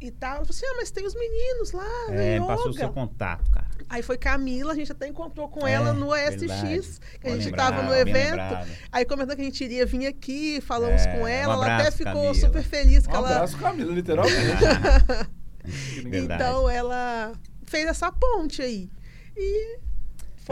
[0.00, 0.38] e tal.
[0.38, 3.66] Eu falei assim, ah, mas tem os meninos lá É, passou o seu contato, cara.
[3.88, 7.48] Aí foi Camila, a gente até encontrou com é, ela no SX, que a gente
[7.48, 8.68] estava no evento.
[8.92, 11.88] Aí comentou que a gente iria vir aqui, falamos é, com ela, um abraço, ela
[11.88, 12.34] até ficou Camila.
[12.34, 13.06] super feliz.
[13.06, 13.70] Um que abraço, ela...
[13.70, 14.38] Camila, literalmente.
[16.12, 17.32] então ela
[17.64, 18.90] fez essa ponte aí.
[19.36, 19.78] E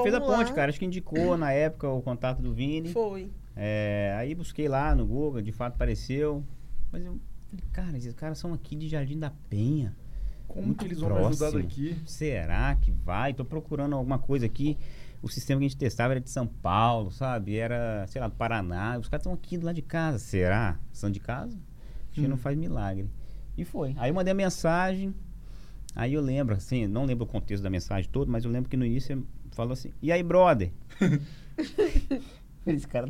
[0.02, 0.70] Fez a ponte, cara.
[0.70, 2.92] Acho que indicou na época o contato do Vini.
[2.92, 3.30] Foi.
[3.54, 6.44] É, aí busquei lá no Google, de fato apareceu.
[6.92, 9.96] Mas eu falei, cara, esses caras são aqui de Jardim da Penha.
[10.46, 11.18] Como que eles próximo.
[11.18, 11.96] vão me ajudar daqui?
[12.06, 13.34] Será que vai?
[13.34, 14.78] Tô procurando alguma coisa aqui.
[15.22, 17.56] o sistema que a gente testava era de São Paulo, sabe?
[17.56, 18.98] Era, sei lá, do Paraná.
[18.98, 20.18] Os caras estão aqui do lado de casa.
[20.18, 20.78] Será?
[20.92, 21.58] São de casa?
[22.12, 22.30] A gente hum.
[22.30, 23.10] não faz milagre.
[23.56, 23.94] E foi.
[23.96, 25.14] Aí eu mandei a mensagem.
[25.94, 28.76] Aí eu lembro, assim, não lembro o contexto da mensagem todo, mas eu lembro que
[28.76, 30.70] no início falou assim: E aí, brother?
[32.66, 33.08] esse cara.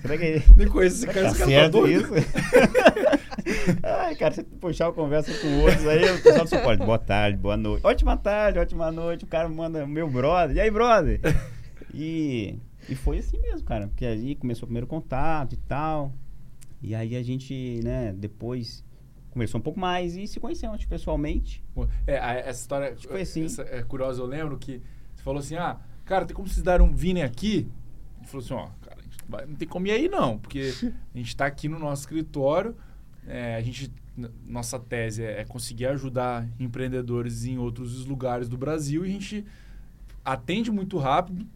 [0.00, 0.42] Será que.
[0.56, 2.08] Nem conheço esse cara, tá esse cara tá doido.
[3.82, 6.84] Ai, cara, você puxar a conversa com outros aí, o pessoal do suporte.
[6.84, 7.86] Boa tarde, boa noite.
[7.86, 9.24] Ótima tarde, ótima noite.
[9.24, 10.56] O cara manda, meu brother.
[10.56, 11.20] E aí, brother?
[11.92, 12.58] E,
[12.88, 13.88] e foi assim mesmo, cara.
[13.88, 16.12] Porque aí começou o primeiro contato e tal.
[16.82, 18.84] E aí a gente, né, depois
[19.30, 21.64] conversou um pouco mais e se conhecemos pessoalmente.
[22.06, 23.46] É, essa história foi assim.
[23.46, 24.20] Essa, é curiosa.
[24.20, 24.82] Eu lembro que
[25.14, 25.78] você falou assim: ah,
[26.08, 27.68] cara, tem como vocês darem um Vini aqui?
[28.18, 28.96] Ele falou assim: ó, cara,
[29.28, 30.72] vai, não tem como ir aí não, porque
[31.14, 32.74] a gente está aqui no nosso escritório.
[33.26, 33.92] É, a gente,
[34.46, 39.44] nossa tese é, é conseguir ajudar empreendedores em outros lugares do Brasil e a gente
[40.24, 41.46] atende muito rápido.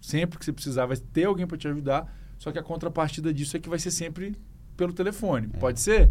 [0.00, 2.12] Sempre que você precisar, vai ter alguém para te ajudar.
[2.36, 4.36] Só que a contrapartida disso é que vai ser sempre
[4.76, 5.48] pelo telefone.
[5.54, 5.58] É.
[5.58, 6.10] Pode ser?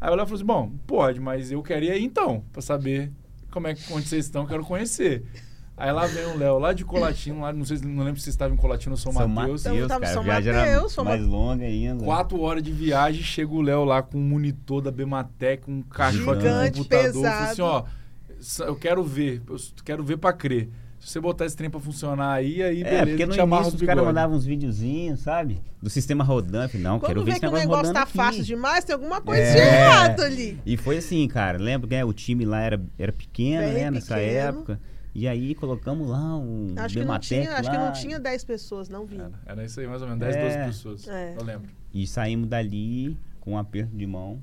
[0.00, 3.10] Aí Léo falou assim: bom, pode, mas eu queria ir então, para saber
[3.50, 5.24] como é que onde vocês estão, quero conhecer.
[5.76, 8.30] Aí lá vem o Léo, lá de Colatina, lá, não sei, não lembro se você
[8.30, 9.62] estava em Colatina ou São, São Mateus.
[9.62, 12.02] Mateus cara, São viagem Mateus, São mais longa ainda.
[12.02, 16.42] Quatro horas de viagem, chega o Léo lá com um monitor da Bematec, um caixote
[16.42, 17.12] de computador.
[17.12, 17.22] Pesado.
[17.22, 17.62] Falou assim,
[18.60, 20.70] ó, eu quero ver, eu quero ver para crer.
[20.98, 23.82] Se você botar esse trem pra funcionar aí, aí é, beleza, porque no início os
[23.82, 25.60] caras mandavam uns videozinhos, sabe?
[25.80, 26.78] Do sistema rodando.
[26.78, 28.12] Não, Quando quero ver esse negócio rodando o negócio tá aqui.
[28.16, 29.52] fácil demais, tem alguma coisa é.
[29.52, 30.58] de errado ali.
[30.64, 31.58] E foi assim, cara.
[31.58, 33.74] Lembro que né, o time lá era, era pequeno, Bem né?
[33.74, 33.90] Pequeno.
[33.92, 34.80] Nessa época.
[35.18, 38.90] E aí colocamos lá um acho que não tinha, Acho que não tinha 10 pessoas,
[38.90, 39.16] não vi.
[39.16, 40.42] Era, era, isso aí, mais ou menos, 10, é.
[40.42, 41.08] 12 pessoas.
[41.08, 41.34] É.
[41.38, 41.70] Eu lembro.
[41.90, 44.42] E saímos dali com um aperto de mão.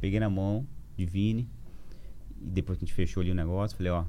[0.00, 1.46] Peguei na mão de Vini.
[2.40, 4.06] E depois que a gente fechou ali o negócio, falei, ó,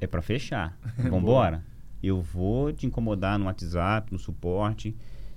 [0.00, 0.76] é para fechar.
[0.98, 1.64] Vambora.
[2.02, 4.92] eu vou te incomodar no WhatsApp, no suporte.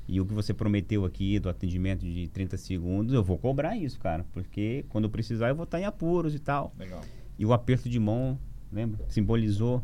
[0.08, 4.00] E o que você prometeu aqui do atendimento de 30 segundos, eu vou cobrar isso,
[4.00, 4.26] cara.
[4.32, 6.74] Porque quando eu precisar, eu vou estar em apuros e tal.
[6.76, 7.02] Legal.
[7.38, 8.40] E o aperto de mão,
[8.72, 9.06] lembra?
[9.10, 9.84] Simbolizou.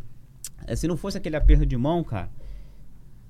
[0.66, 2.30] É, se não fosse aquele aperto de mão, cara.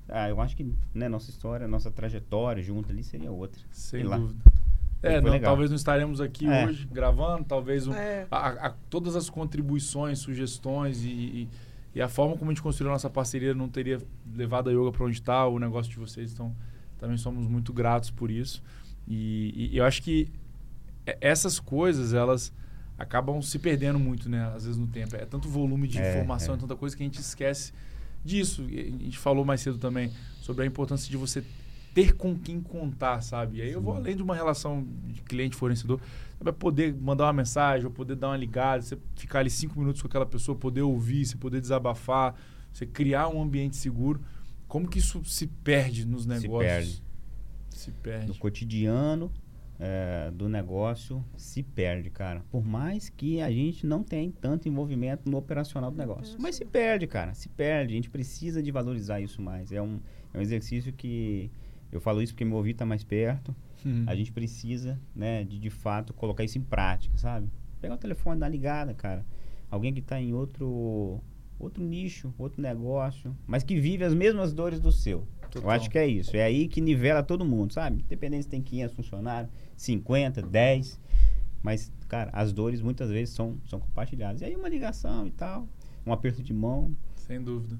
[0.08, 3.60] Ah, eu acho que né, nossa história, nossa trajetória junto ali seria outra.
[3.70, 4.42] Sem Sei dúvida.
[4.44, 4.56] Lá.
[5.02, 6.66] É, não, talvez não estaremos aqui é.
[6.66, 8.26] hoje gravando, talvez é.
[8.30, 11.48] a, a, todas as contribuições, sugestões e, e,
[11.94, 14.00] e, a forma como a gente construiu a nossa parceria não teria
[14.34, 16.32] levado a yoga para onde está, o negócio de vocês.
[16.32, 16.54] Então,
[16.98, 18.62] também somos muito gratos por isso.
[19.06, 20.28] E, e eu acho que
[21.20, 22.52] essas coisas, elas
[22.98, 24.44] acabam se perdendo muito, né?
[24.54, 25.16] Às vezes no tempo.
[25.16, 26.58] É tanto volume de é, informação, é.
[26.58, 27.72] tanta coisa que a gente esquece
[28.24, 28.62] disso.
[28.62, 31.44] A gente falou mais cedo também sobre a importância de você
[31.94, 33.58] ter com quem contar, sabe?
[33.58, 35.98] E aí eu vou além de uma relação de cliente-fornecedor,
[36.38, 40.02] vai poder mandar uma mensagem, ou poder dar uma ligada, você ficar ali cinco minutos
[40.02, 42.34] com aquela pessoa, poder ouvir, você poder desabafar,
[42.70, 44.20] você criar um ambiente seguro.
[44.68, 46.50] Como que isso se perde nos negócios?
[46.50, 47.02] Se perde.
[47.70, 48.26] Se perde.
[48.26, 49.32] No cotidiano
[49.78, 52.42] é, do negócio se perde, cara.
[52.50, 56.36] Por mais que a gente não tenha tanto envolvimento no operacional do negócio.
[56.40, 57.34] Mas se perde, cara.
[57.34, 57.92] Se perde.
[57.92, 59.70] A gente precisa de valorizar isso mais.
[59.72, 60.00] É um,
[60.32, 61.50] é um exercício que
[61.92, 63.54] eu falo isso porque meu ouvido está mais perto.
[63.84, 64.04] Uhum.
[64.06, 67.48] A gente precisa, né, de de fato colocar isso em prática, sabe?
[67.80, 69.24] Pegar o telefone, dar ligada, cara.
[69.70, 71.20] Alguém que está em outro
[71.58, 75.26] outro nicho, outro negócio, mas que vive as mesmas dores do seu.
[75.50, 75.62] Total.
[75.62, 76.36] Eu acho que é isso.
[76.36, 78.02] É aí que nivela todo mundo, sabe?
[78.02, 81.00] Independente se tem 500 funcionários, 50, 10.
[81.62, 84.40] Mas, cara, as dores muitas vezes são, são compartilhadas.
[84.40, 85.68] E aí uma ligação e tal,
[86.04, 86.96] um aperto de mão.
[87.16, 87.78] Sem dúvida.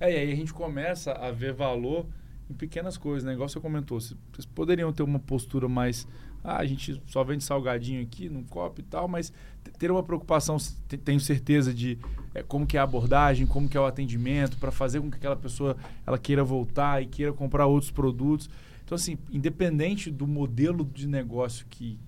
[0.00, 2.06] É, e aí a gente começa a ver valor
[2.50, 3.34] em pequenas coisas, né?
[3.34, 6.06] Igual você comentou, vocês poderiam ter uma postura mais.
[6.42, 9.32] Ah, a gente só vende salgadinho aqui num copo e tal, mas
[9.78, 10.56] ter uma preocupação,
[11.04, 11.98] tenho certeza, de
[12.32, 15.16] é, como que é a abordagem, como que é o atendimento, para fazer com que
[15.16, 18.48] aquela pessoa ela queira voltar e queira comprar outros produtos.
[18.88, 22.00] Então, assim, independente do modelo de negócio que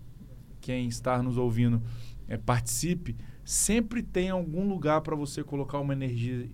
[0.62, 1.82] quem está nos ouvindo
[2.26, 6.48] é, participe, sempre tem algum lugar para você colocar uma energia,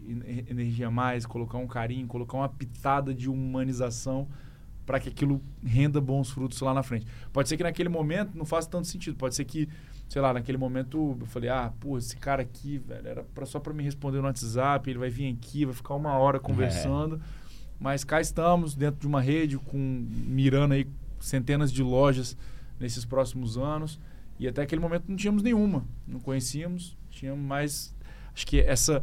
[0.49, 4.27] energia a mais, colocar um carinho, colocar uma pitada de humanização
[4.85, 7.07] para que aquilo renda bons frutos lá na frente.
[7.33, 9.69] Pode ser que naquele momento não faça tanto sentido, pode ser que,
[10.09, 13.61] sei lá, naquele momento eu falei, ah, pô, esse cara aqui, velho, era pra, só
[13.61, 17.46] para me responder no WhatsApp, ele vai vir aqui, vai ficar uma hora conversando, é.
[17.79, 20.87] Mas cá estamos dentro de uma rede com mirando aí
[21.21, 22.37] centenas de lojas
[22.79, 23.99] nesses próximos anos
[24.39, 27.95] e até aquele momento não tínhamos nenhuma, não conhecíamos, tínhamos mais.
[28.35, 29.03] Acho que essa,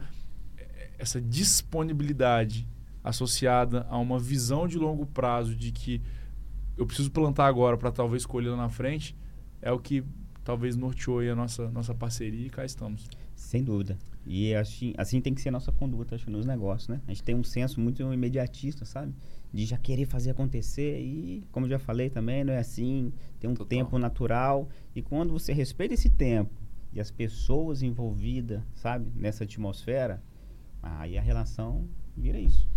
[0.97, 2.67] essa disponibilidade
[3.03, 6.01] associada a uma visão de longo prazo de que
[6.77, 9.15] eu preciso plantar agora para talvez colher lá na frente
[9.61, 10.03] é o que
[10.43, 13.07] talvez norteou a nossa, nossa parceria e cá estamos.
[13.35, 13.97] Sem dúvida.
[14.25, 17.01] E assim, assim tem que ser a nossa conduta acho, nos negócios, né?
[17.07, 19.13] A gente tem um senso muito imediatista, sabe?
[19.51, 23.11] De já querer fazer acontecer e, como eu já falei também, não é assim.
[23.39, 23.67] Tem um Total.
[23.67, 24.69] tempo natural.
[24.95, 26.53] E quando você respeita esse tempo
[26.93, 29.11] e as pessoas envolvidas, sabe?
[29.15, 30.23] Nessa atmosfera,
[30.81, 32.67] aí a relação vira isso.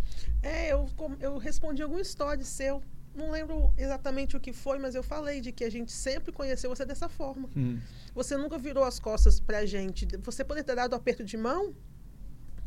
[0.42, 0.88] É, eu,
[1.20, 2.82] eu respondi algum story seu
[3.16, 6.70] não lembro exatamente o que foi, mas eu falei de que a gente sempre conheceu
[6.70, 7.48] você dessa forma.
[7.56, 7.78] Hum.
[8.14, 10.06] Você nunca virou as costas pra gente.
[10.22, 11.74] Você poderia ter dado um aperto de mão,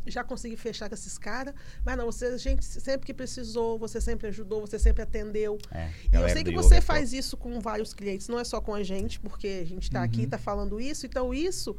[0.07, 1.53] já consegui fechar com esses caras,
[1.85, 5.57] mas não, você, a gente sempre que precisou, você sempre ajudou, você sempre atendeu.
[5.71, 8.73] É, e eu sei que você faz isso com vários clientes, não é só com
[8.73, 10.05] a gente, porque a gente está uhum.
[10.05, 11.75] aqui, está falando isso, então isso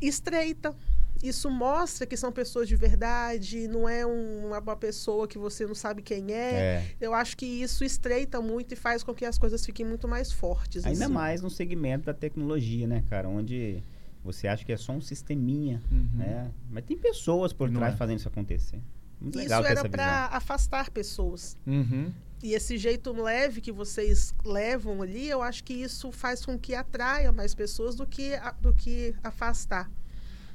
[0.00, 0.74] estreita
[1.22, 5.74] isso mostra que são pessoas de verdade, não é um, uma pessoa que você não
[5.74, 6.54] sabe quem é.
[6.54, 6.84] é.
[7.00, 10.32] Eu acho que isso estreita muito e faz com que as coisas fiquem muito mais
[10.32, 10.84] fortes.
[10.86, 11.12] Ainda assim.
[11.12, 13.28] mais no segmento da tecnologia, né, cara?
[13.28, 13.82] Onde
[14.24, 16.08] você acha que é só um sisteminha, uhum.
[16.14, 16.50] né?
[16.70, 17.96] Mas tem pessoas por não trás é.
[17.96, 18.80] fazendo isso acontecer.
[19.20, 21.56] Muito isso era para afastar pessoas.
[21.66, 22.10] Uhum.
[22.42, 26.74] E esse jeito leve que vocês levam ali, eu acho que isso faz com que
[26.74, 29.90] atraia mais pessoas do que, do que afastar.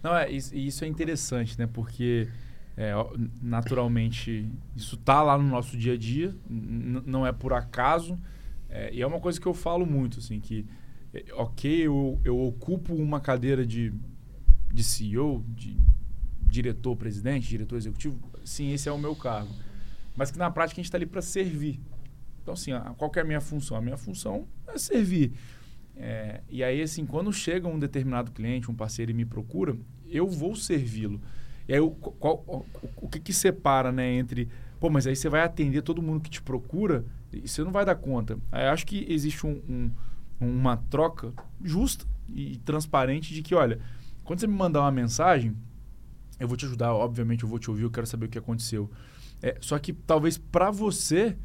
[0.06, 1.66] Não, é, isso é interessante, né?
[1.66, 2.28] Porque
[2.78, 2.94] é,
[3.42, 8.16] naturalmente isso tá lá no nosso dia a dia, não é por acaso.
[8.70, 10.64] É, e é uma coisa que eu falo muito, assim, que
[11.12, 13.92] é, ok, eu, eu ocupo uma cadeira de,
[14.72, 15.76] de CEO, de
[16.40, 19.56] diretor, presidente, diretor executivo, sim, esse é o meu cargo.
[20.16, 21.82] Mas que na prática a gente está ali para servir.
[22.44, 23.76] Então, assim, qual é a minha função?
[23.76, 25.34] A minha função é servir.
[25.96, 29.76] É, e aí, assim, quando chega um determinado cliente, um parceiro e me procura,
[30.10, 31.22] eu vou servi-lo.
[31.68, 32.66] E aí, o, qual, o,
[32.98, 34.48] o que, que separa né, entre.
[34.80, 37.86] Pô, mas aí você vai atender todo mundo que te procura e você não vai
[37.86, 38.38] dar conta.
[38.52, 39.92] Aí, acho que existe um, um,
[40.40, 41.34] uma troca
[41.64, 43.80] justa e transparente de que, olha,
[44.24, 45.56] quando você me mandar uma mensagem,
[46.40, 48.90] eu vou te ajudar, obviamente eu vou te ouvir, eu quero saber o que aconteceu.
[49.42, 51.36] É, só que talvez para você,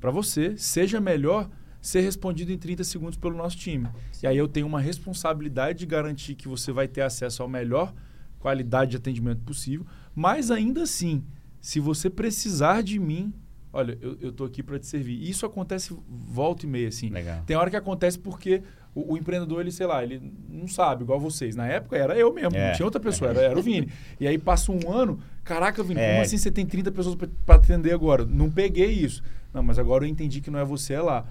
[0.00, 1.48] para você, seja melhor
[1.86, 3.88] ser respondido em 30 segundos pelo nosso time.
[4.20, 7.94] E aí eu tenho uma responsabilidade de garantir que você vai ter acesso à melhor
[8.40, 11.24] qualidade de atendimento possível, mas ainda assim,
[11.60, 13.32] se você precisar de mim,
[13.72, 15.22] olha, eu, eu tô aqui para te servir.
[15.22, 17.08] Isso acontece volta e meia, assim.
[17.08, 17.44] Legal.
[17.46, 18.62] Tem hora que acontece porque
[18.92, 21.54] o, o, empreendedor, ele, sei lá, ele não sabe, igual vocês.
[21.54, 22.68] Na época era eu mesmo, é.
[22.68, 23.88] não tinha outra pessoa, era, era o Vini.
[24.18, 26.10] E aí passa um ano, caraca, Vini, é.
[26.10, 28.24] como assim você tem 30 pessoas para atender agora?
[28.26, 29.22] Não peguei isso.
[29.54, 31.26] Não, mas agora eu entendi que não é você, é lá.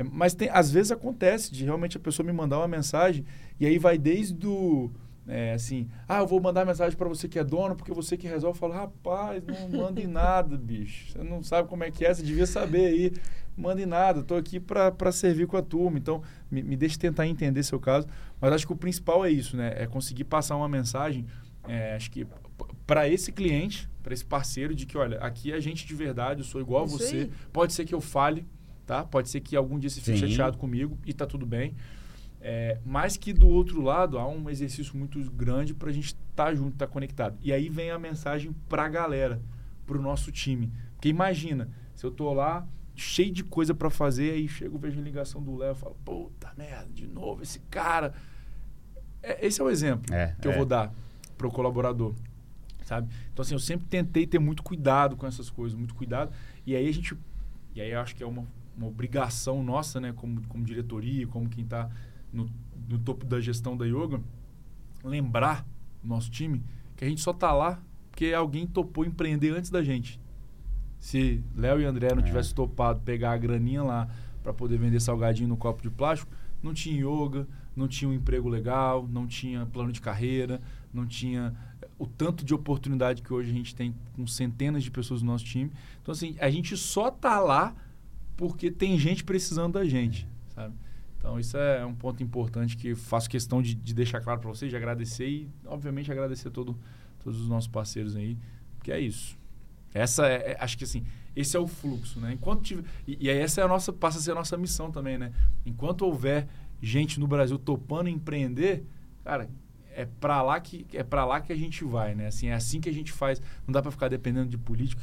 [0.00, 3.24] É, mas tem, às vezes acontece de realmente a pessoa me mandar uma mensagem
[3.58, 4.90] e aí vai desde o.
[5.28, 8.26] É, assim, ah, eu vou mandar mensagem para você que é dono, porque você que
[8.26, 8.58] resolve.
[8.58, 11.12] fala rapaz, não mande nada, bicho.
[11.12, 13.12] Você não sabe como é que é, você devia saber aí.
[13.56, 15.98] Mande nada, estou aqui para servir com a turma.
[15.98, 18.08] Então, me, me deixe tentar entender seu caso.
[18.40, 19.74] Mas acho que o principal é isso, né?
[19.76, 21.26] É conseguir passar uma mensagem,
[21.68, 22.26] é, acho que
[22.86, 26.44] para esse cliente, para esse parceiro, de que, olha, aqui é gente de verdade, eu
[26.44, 27.16] sou igual isso a você.
[27.16, 27.30] Aí.
[27.52, 28.46] Pode ser que eu fale,
[28.90, 29.04] tá?
[29.04, 30.26] Pode ser que algum dia você fique Sim.
[30.26, 31.76] chateado comigo e tá tudo bem.
[32.40, 36.46] É, mas que do outro lado há um exercício muito grande para a gente estar
[36.46, 37.38] tá junto, estar tá conectado.
[37.40, 39.40] E aí vem a mensagem para a galera,
[39.86, 40.72] para o nosso time.
[40.94, 42.66] Porque imagina, se eu tô lá
[42.96, 46.52] cheio de coisa para fazer, aí chego, vejo a ligação do Léo e falo, puta
[46.58, 48.12] merda, de novo esse cara.
[49.22, 50.56] É, esse é o exemplo é, que eu é.
[50.56, 50.92] vou dar
[51.38, 52.12] para o colaborador,
[52.84, 53.08] sabe?
[53.32, 56.32] Então assim, eu sempre tentei ter muito cuidado com essas coisas, muito cuidado.
[56.66, 57.16] E aí a gente,
[57.72, 58.44] e aí eu acho que é uma
[58.80, 61.90] uma obrigação nossa, né, como, como diretoria, como quem está
[62.32, 62.48] no,
[62.88, 64.22] no topo da gestão da yoga,
[65.04, 65.66] lembrar
[66.02, 66.64] nosso time
[66.96, 67.78] que a gente só está lá
[68.10, 70.18] porque alguém topou empreender antes da gente.
[70.98, 72.24] Se Léo e André não é.
[72.24, 74.08] tivessem topado pegar a graninha lá
[74.42, 78.48] para poder vender salgadinho no copo de plástico, não tinha yoga, não tinha um emprego
[78.48, 80.60] legal, não tinha plano de carreira,
[80.92, 81.54] não tinha
[81.98, 85.44] o tanto de oportunidade que hoje a gente tem com centenas de pessoas no nosso
[85.44, 85.70] time.
[86.02, 87.74] Então, assim, a gente só tá lá
[88.40, 90.74] porque tem gente precisando da gente, sabe?
[91.18, 94.70] Então, isso é um ponto importante que faço questão de, de deixar claro para vocês,
[94.70, 96.74] de agradecer e, obviamente, agradecer todo,
[97.22, 98.38] todos os nossos parceiros aí,
[98.78, 99.36] porque é isso.
[99.92, 101.04] Essa é, é, acho que assim,
[101.36, 102.32] esse é o fluxo, né?
[102.32, 105.18] Enquanto tiver, e, e essa é a nossa, passa a ser a nossa missão também,
[105.18, 105.34] né?
[105.66, 106.48] Enquanto houver
[106.80, 108.86] gente no Brasil topando empreender,
[109.22, 109.50] cara,
[109.94, 112.28] é para lá que é para lá que a gente vai, né?
[112.28, 113.42] Assim, é assim que a gente faz.
[113.66, 115.02] Não dá para ficar dependendo de política.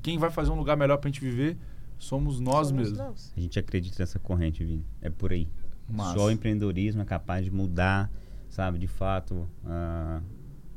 [0.00, 1.58] Quem vai fazer um lugar melhor para a gente viver
[1.98, 2.98] Somos nós Somos mesmos.
[2.98, 3.32] Nós.
[3.36, 4.84] A gente acredita nessa corrente, Vini.
[5.00, 5.48] É por aí.
[6.14, 8.10] Só o empreendedorismo é capaz de mudar,
[8.48, 10.22] sabe, de fato, uh,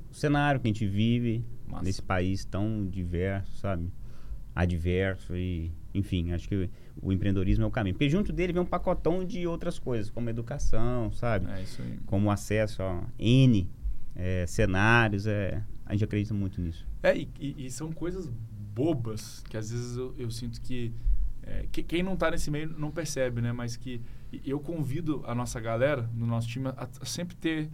[0.09, 1.83] o cenário que a gente vive Massa.
[1.83, 3.91] nesse país tão diverso, sabe?
[4.55, 6.69] Adverso e, enfim, acho que
[7.01, 7.95] o empreendedorismo é o caminho.
[7.95, 11.49] Porque junto dele vem um pacotão de outras coisas, como educação, sabe?
[11.51, 11.99] É isso aí.
[12.05, 13.69] Como acesso a N
[14.15, 15.27] é, cenários.
[15.27, 16.85] É, a gente acredita muito nisso.
[17.03, 18.29] É, e, e, e são coisas
[18.73, 20.93] bobas que às vezes eu, eu sinto que,
[21.43, 23.51] é, que, quem não está nesse meio não percebe, né?
[23.51, 24.01] Mas que
[24.45, 27.69] eu convido a nossa galera, no nosso time, a, a sempre ter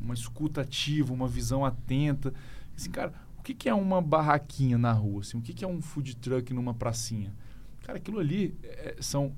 [0.00, 2.32] uma escuta ativa, uma visão atenta.
[2.76, 5.20] Assim, cara, o que, que é uma barraquinha na rua?
[5.20, 7.32] Assim, o que, que é um food truck numa pracinha?
[7.82, 9.32] Cara, aquilo ali é, são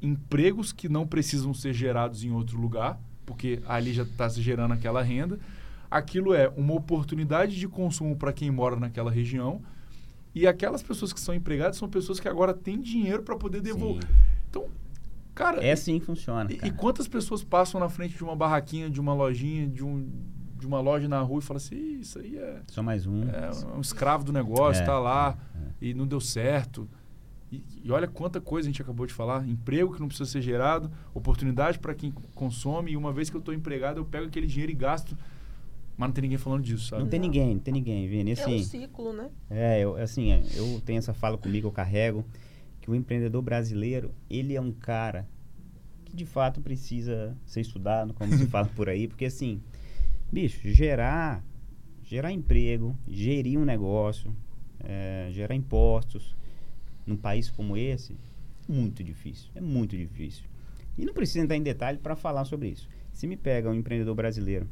[0.00, 4.72] empregos que não precisam ser gerados em outro lugar, porque ali já está se gerando
[4.72, 5.38] aquela renda.
[5.90, 9.62] Aquilo é uma oportunidade de consumo para quem mora naquela região.
[10.36, 14.04] E aquelas pessoas que são empregadas são pessoas que agora têm dinheiro para poder devolver.
[14.04, 14.14] Sim.
[14.50, 14.68] Então,
[15.34, 15.64] cara.
[15.64, 16.52] É assim que funciona.
[16.52, 20.06] E, e, quantas pessoas passam na frente de uma barraquinha, de uma lojinha, de, um,
[20.58, 22.60] de uma loja na rua e falam assim: Isso aí é.
[22.66, 23.22] Só mais um.
[23.22, 25.88] É um escravo do negócio, está é, lá é, é.
[25.88, 26.86] e não deu certo.
[27.50, 30.42] E, e, olha quanta coisa a gente acabou de falar: emprego que não precisa ser
[30.42, 32.92] gerado, oportunidade para quem consome.
[32.92, 35.16] E uma vez que eu estou empregado, eu pego aquele dinheiro e gasto.
[35.96, 37.02] Mas não tem ninguém falando disso, sabe?
[37.02, 38.32] Não tem ninguém, não tem ninguém, Vini.
[38.32, 39.30] Assim, é um ciclo, né?
[39.48, 42.24] É, eu, assim, é, eu tenho essa fala comigo, eu carrego,
[42.80, 45.26] que o empreendedor brasileiro, ele é um cara
[46.04, 49.60] que de fato precisa ser estudado, como se fala por aí, porque assim,
[50.30, 51.42] bicho, gerar,
[52.04, 54.36] gerar emprego, gerir um negócio,
[54.80, 56.36] é, gerar impostos,
[57.06, 58.16] num país como esse,
[58.68, 59.48] muito difícil.
[59.54, 60.44] É muito difícil.
[60.98, 62.88] E não precisa entrar em detalhe para falar sobre isso.
[63.12, 64.68] Se me pega um empreendedor brasileiro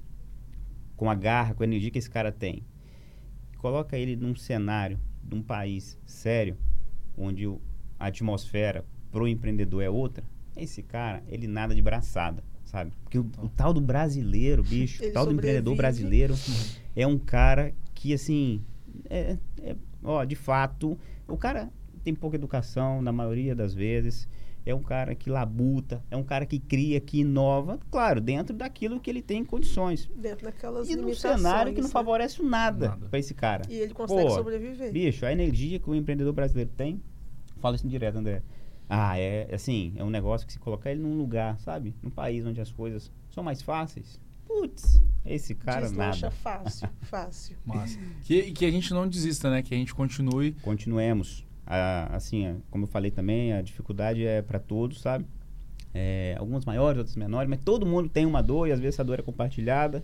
[0.96, 2.64] com a garra, com a energia que esse cara tem,
[3.58, 6.56] coloca ele num cenário de um país sério,
[7.16, 7.46] onde
[7.98, 10.24] a atmosfera pro empreendedor é outra,
[10.56, 12.92] esse cara, ele nada de braçada, sabe?
[13.02, 16.34] Porque o, o tal do brasileiro, bicho, o tal do empreendedor brasileiro
[16.94, 18.62] é um cara que, assim,
[19.08, 21.70] é, é, ó, de fato, o cara
[22.02, 24.28] tem pouca educação na maioria das vezes.
[24.66, 28.98] É um cara que labuta, é um cara que cria, que inova, claro, dentro daquilo
[28.98, 30.10] que ele tem condições.
[30.16, 31.92] Dentro daquelas E num cenário que não né?
[31.92, 33.08] favorece nada, nada.
[33.08, 33.64] para esse cara.
[33.68, 34.90] E ele consegue Pô, sobreviver.
[34.90, 37.02] Bicho, a energia que o empreendedor brasileiro tem,
[37.60, 38.42] fala isso direto, André.
[38.88, 41.94] Ah, é assim, é um negócio que se colocar ele num lugar, sabe?
[42.02, 44.20] Num país onde as coisas são mais fáceis.
[44.46, 46.36] Putz, esse cara Deslancha nada.
[46.36, 47.56] fácil, fácil.
[47.64, 47.98] Massa.
[48.22, 49.62] Que, que a gente não desista, né?
[49.62, 50.52] Que a gente continue.
[50.62, 51.44] Continuemos.
[51.66, 55.24] A, assim, como eu falei também, a dificuldade é para todos, sabe?
[55.92, 59.04] É, algumas maiores, outras menores, mas todo mundo tem uma dor e às vezes essa
[59.04, 60.02] dor é compartilhada.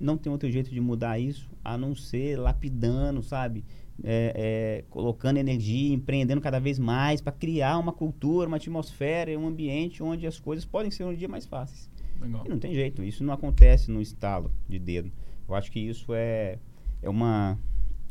[0.00, 3.64] Não tem outro jeito de mudar isso a não ser lapidando, sabe?
[4.02, 9.46] É, é, colocando energia, empreendendo cada vez mais para criar uma cultura, uma atmosfera, um
[9.46, 11.88] ambiente onde as coisas podem ser um dia mais fáceis.
[12.20, 12.42] Legal.
[12.44, 15.12] E não tem jeito, isso não acontece no estalo de dedo.
[15.48, 16.58] Eu acho que isso é,
[17.02, 17.58] é uma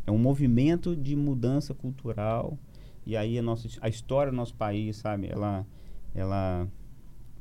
[0.05, 2.57] é um movimento de mudança cultural.
[3.05, 5.65] E aí a nossa a história do nosso país sabe ela
[6.13, 6.67] ela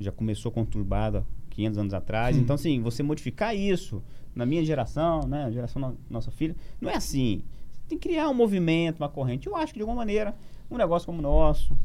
[0.00, 2.36] já começou conturbada 500 anos atrás.
[2.36, 4.02] Então assim você modificar isso
[4.34, 7.42] na minha geração né a geração da nossa filha não é assim.
[7.72, 9.46] Você tem que criar um movimento uma corrente.
[9.46, 10.34] Eu acho que de alguma maneira
[10.70, 11.76] um negócio como o nosso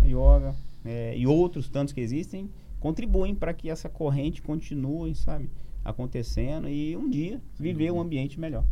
[0.00, 5.50] a yoga é, e outros tantos que existem contribuem para que essa corrente continue sabe
[5.84, 8.64] acontecendo e um dia viver um ambiente melhor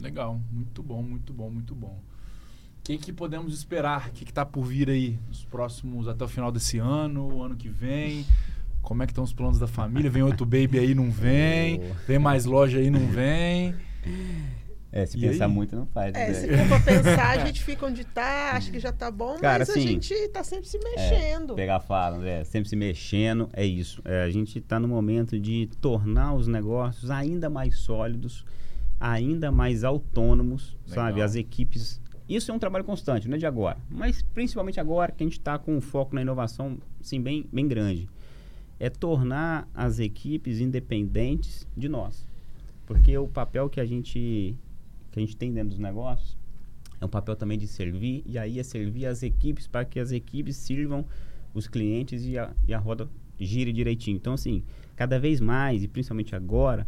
[0.00, 2.00] Legal, muito bom, muito bom, muito bom.
[2.78, 4.08] O que, que podemos esperar?
[4.08, 7.54] O que está por vir aí nos próximos, até o final desse ano, o ano
[7.54, 8.26] que vem?
[8.82, 10.10] Como é que estão os planos da família?
[10.10, 11.80] Vem outro baby aí, não vem?
[12.06, 13.74] Vem mais loja aí, não vem?
[14.90, 15.50] É, se e pensar aí?
[15.50, 16.14] muito não faz.
[16.14, 16.34] É, né?
[16.34, 19.60] se for pra pensar, a gente fica onde está, acha que já está bom, Cara,
[19.60, 21.54] mas assim, a gente está sempre se mexendo.
[21.54, 22.44] É, pegar fala, né?
[22.44, 24.02] sempre se mexendo, é isso.
[24.04, 28.44] É, a gente está no momento de tornar os negócios ainda mais sólidos,
[29.02, 30.94] ainda mais autônomos, Legal.
[30.94, 31.22] sabe?
[31.22, 32.00] As equipes.
[32.28, 33.76] Isso é um trabalho constante, não é de agora.
[33.90, 37.66] Mas principalmente agora que a gente está com um foco na inovação, sim, bem, bem
[37.66, 38.08] grande.
[38.78, 42.24] É tornar as equipes independentes de nós.
[42.86, 44.56] Porque o papel que a gente,
[45.10, 46.38] que a gente tem dentro dos negócios
[47.00, 50.12] é um papel também de servir, e aí é servir as equipes para que as
[50.12, 51.04] equipes sirvam
[51.52, 54.16] os clientes e a, e a roda gire direitinho.
[54.16, 54.62] Então, assim,
[54.94, 56.86] cada vez mais, e principalmente agora,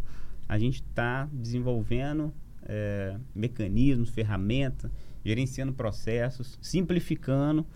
[0.49, 2.32] a gente está desenvolvendo
[2.62, 4.90] é, mecanismos, ferramentas,
[5.24, 7.66] gerenciando processos, simplificando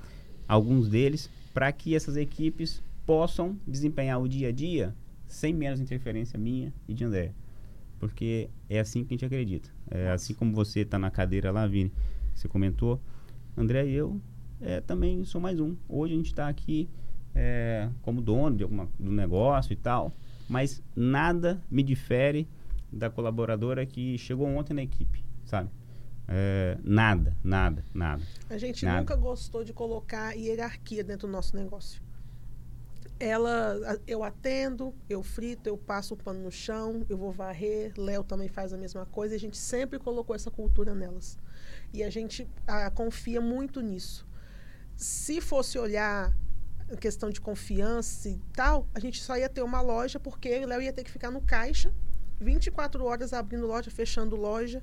[0.46, 4.94] alguns deles para que essas equipes possam desempenhar o dia a dia
[5.26, 7.32] sem menos interferência minha e de André.
[7.98, 9.70] Porque é assim que a gente acredita.
[9.90, 11.92] É assim como você está na cadeira lá, Vini,
[12.34, 13.00] você comentou,
[13.56, 14.20] André e eu
[14.60, 15.76] é, também sou mais um.
[15.88, 16.88] Hoje a gente está aqui
[17.34, 20.12] é, como dono de alguma, do negócio e tal,
[20.48, 22.46] mas nada me difere
[22.92, 25.70] da colaboradora que chegou ontem na equipe, sabe?
[26.26, 28.22] É, nada, nada, nada.
[28.50, 29.00] A gente nada.
[29.00, 32.02] nunca gostou de colocar hierarquia dentro do nosso negócio.
[33.18, 38.22] Ela, eu atendo, eu frito, eu passo o pano no chão, eu vou varrer, Léo
[38.22, 39.34] também faz a mesma coisa.
[39.34, 41.38] A gente sempre colocou essa cultura nelas.
[41.92, 44.26] E a gente a, confia muito nisso.
[44.94, 46.32] Se fosse olhar
[46.92, 50.62] a questão de confiança e tal, a gente só ia ter uma loja, porque eu
[50.62, 51.92] e Léo ia ter que ficar no caixa,
[52.40, 54.82] 24 horas abrindo loja, fechando loja,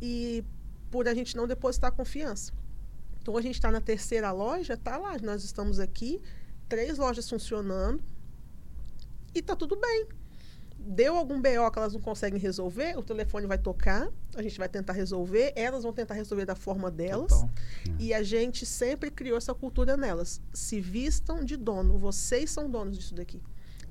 [0.00, 0.44] e
[0.90, 2.52] por a gente não depositar confiança.
[3.20, 6.20] Então, a gente está na terceira loja, tá lá, nós estamos aqui,
[6.68, 8.02] três lojas funcionando,
[9.34, 10.06] e tá tudo bem
[10.86, 14.68] deu algum BO que elas não conseguem resolver, o telefone vai tocar, a gente vai
[14.68, 17.32] tentar resolver, elas vão tentar resolver da forma delas.
[17.32, 17.50] Total.
[17.98, 20.40] E a gente sempre criou essa cultura nelas.
[20.52, 23.40] Se vistam de dono, vocês são donos disso daqui.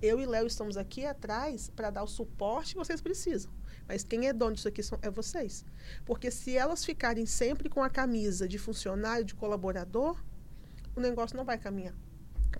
[0.01, 3.51] Eu e Léo estamos aqui atrás para dar o suporte que vocês precisam.
[3.87, 5.65] Mas quem é dono disso aqui são, é vocês.
[6.05, 10.21] Porque se elas ficarem sempre com a camisa de funcionário, de colaborador,
[10.95, 11.95] o negócio não vai caminhar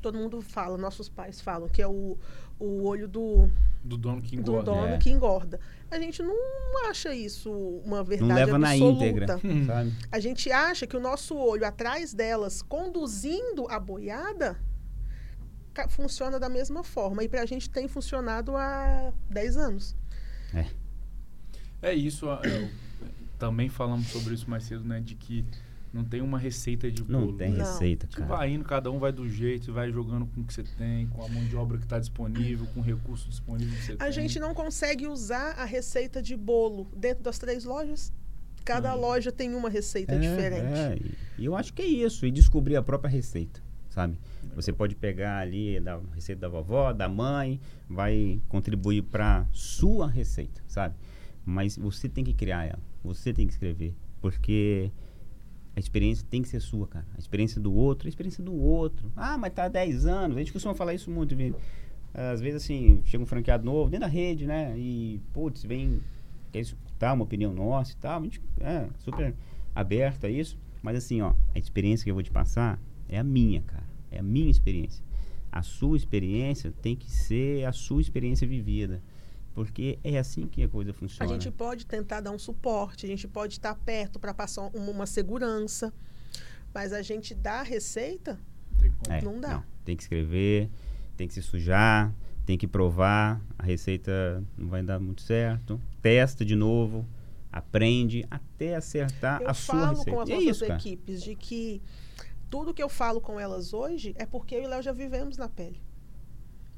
[0.02, 2.18] todo mundo fala, nossos pais falam, que é o,
[2.60, 3.50] o olho do,
[3.84, 4.72] do dono que engorda.
[4.72, 4.98] Do dono é.
[4.98, 5.60] que engorda.
[5.90, 6.36] A gente não
[6.90, 7.52] acha isso
[7.86, 9.00] uma verdade não leva absoluta.
[9.00, 9.28] na íntegra,
[9.66, 9.94] sabe?
[10.12, 14.60] A gente acha que o nosso olho atrás delas, conduzindo a boiada,
[15.90, 17.24] funciona da mesma forma.
[17.24, 19.96] E para a gente tem funcionado há 10 anos.
[20.54, 20.66] É.
[21.82, 22.26] É isso.
[22.26, 22.70] Eu,
[23.42, 25.00] também falamos sobre isso mais cedo, né?
[25.00, 25.44] De que
[25.92, 27.32] não tem uma receita de bolo.
[27.32, 27.60] Não tem né?
[27.60, 28.26] receita, cara.
[28.26, 31.24] vai indo, cada um vai do jeito, vai jogando com o que você tem, com
[31.24, 34.08] a mão de obra que está disponível, com o recurso disponível que você a tem.
[34.08, 38.14] A gente não consegue usar a receita de bolo dentro das três lojas.
[38.64, 39.00] Cada hum.
[39.00, 40.74] loja tem uma receita é, diferente.
[40.74, 41.00] É.
[41.40, 43.60] E eu acho que é isso, e descobrir a própria receita,
[43.92, 44.18] sabe?
[44.56, 50.62] Você pode pegar ali da receita da vovó, da mãe, vai contribuir para sua receita,
[50.68, 50.96] sabe?
[51.46, 54.92] Mas você tem que criar ela, você tem que escrever, porque
[55.76, 57.06] a experiência tem que ser sua, cara.
[57.16, 59.12] A experiência do outro, a experiência do outro.
[59.16, 60.36] Ah, mas tá há 10 anos.
[60.36, 61.56] A gente costuma falar isso muito, viu?
[62.14, 64.78] Às vezes, assim, chega um franqueado novo dentro da rede, né?
[64.78, 66.02] E, putz, vem,
[66.52, 68.20] quer escutar uma opinião nossa e tal.
[68.20, 69.34] A gente é super
[69.74, 70.58] aberto a isso.
[70.82, 72.78] Mas, assim, ó, a experiência que eu vou te passar
[73.12, 73.84] é a minha, cara.
[74.10, 75.04] É a minha experiência.
[75.52, 79.04] A sua experiência tem que ser a sua experiência vivida.
[79.54, 81.30] Porque é assim que a coisa funciona.
[81.30, 85.06] A gente pode tentar dar um suporte, a gente pode estar perto para passar uma,
[85.06, 85.94] segurança,
[86.74, 88.40] mas a gente dá a receita,
[89.10, 89.56] é, não dá.
[89.56, 90.70] Não, tem que escrever,
[91.18, 96.46] tem que se sujar, tem que provar, a receita não vai dar muito certo, testa
[96.46, 97.06] de novo,
[97.52, 100.10] aprende até acertar eu a sua receita.
[100.12, 101.82] Eu falo com as é nossas isso, equipes de que
[102.52, 105.48] tudo que eu falo com elas hoje é porque eu e Léo já vivemos na
[105.48, 105.82] pele.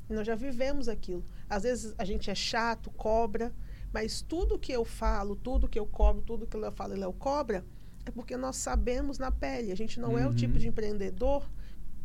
[0.08, 1.26] Nós já vivemos aquilo.
[1.50, 3.52] Às vezes a gente é chato, cobra,
[3.92, 7.12] mas tudo que eu falo, tudo que eu cobro, tudo que eu falo e Léo
[7.14, 7.66] cobra,
[8.06, 9.72] é porque nós sabemos na pele.
[9.72, 10.20] A gente não uhum.
[10.20, 11.50] é o tipo de empreendedor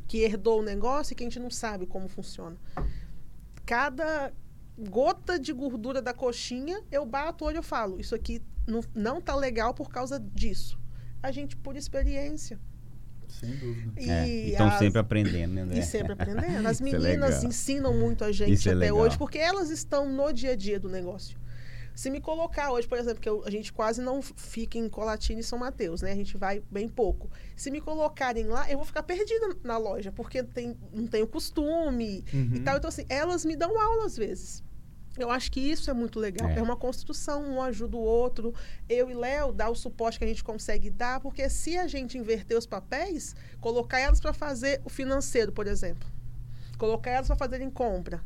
[0.06, 2.56] que herdou o negócio e que a gente não sabe como funciona.
[3.66, 4.32] Cada
[4.78, 9.20] gota de gordura da coxinha, eu bato o olho e falo, isso aqui não, não
[9.20, 10.80] tá legal por causa disso.
[11.22, 12.58] A gente, por experiência,
[13.32, 14.00] sem dúvida.
[14.00, 15.78] E é, estão sempre aprendendo, né?
[15.78, 16.66] E sempre aprendendo.
[16.66, 19.70] As é meninas é ensinam muito a gente Isso é até é hoje, porque elas
[19.70, 21.36] estão no dia a dia do negócio.
[21.94, 25.40] Se me colocar hoje, por exemplo, que eu, a gente quase não fica em Colatina
[25.40, 26.12] e São Mateus, né?
[26.12, 27.28] A gente vai bem pouco.
[27.56, 32.24] Se me colocarem lá, eu vou ficar perdida na loja, porque tem, não tenho costume
[32.32, 32.52] uhum.
[32.54, 32.76] e tal.
[32.76, 34.62] Então, assim, elas me dão aula às vezes.
[35.18, 36.48] Eu acho que isso é muito legal.
[36.48, 36.58] É.
[36.58, 38.54] é, uma construção, um ajuda o outro.
[38.88, 42.16] Eu e Léo dá o suporte que a gente consegue dar, porque se a gente
[42.16, 46.08] inverter os papéis, colocar elas para fazer o financeiro, por exemplo,
[46.78, 48.22] colocar elas para fazerem compra,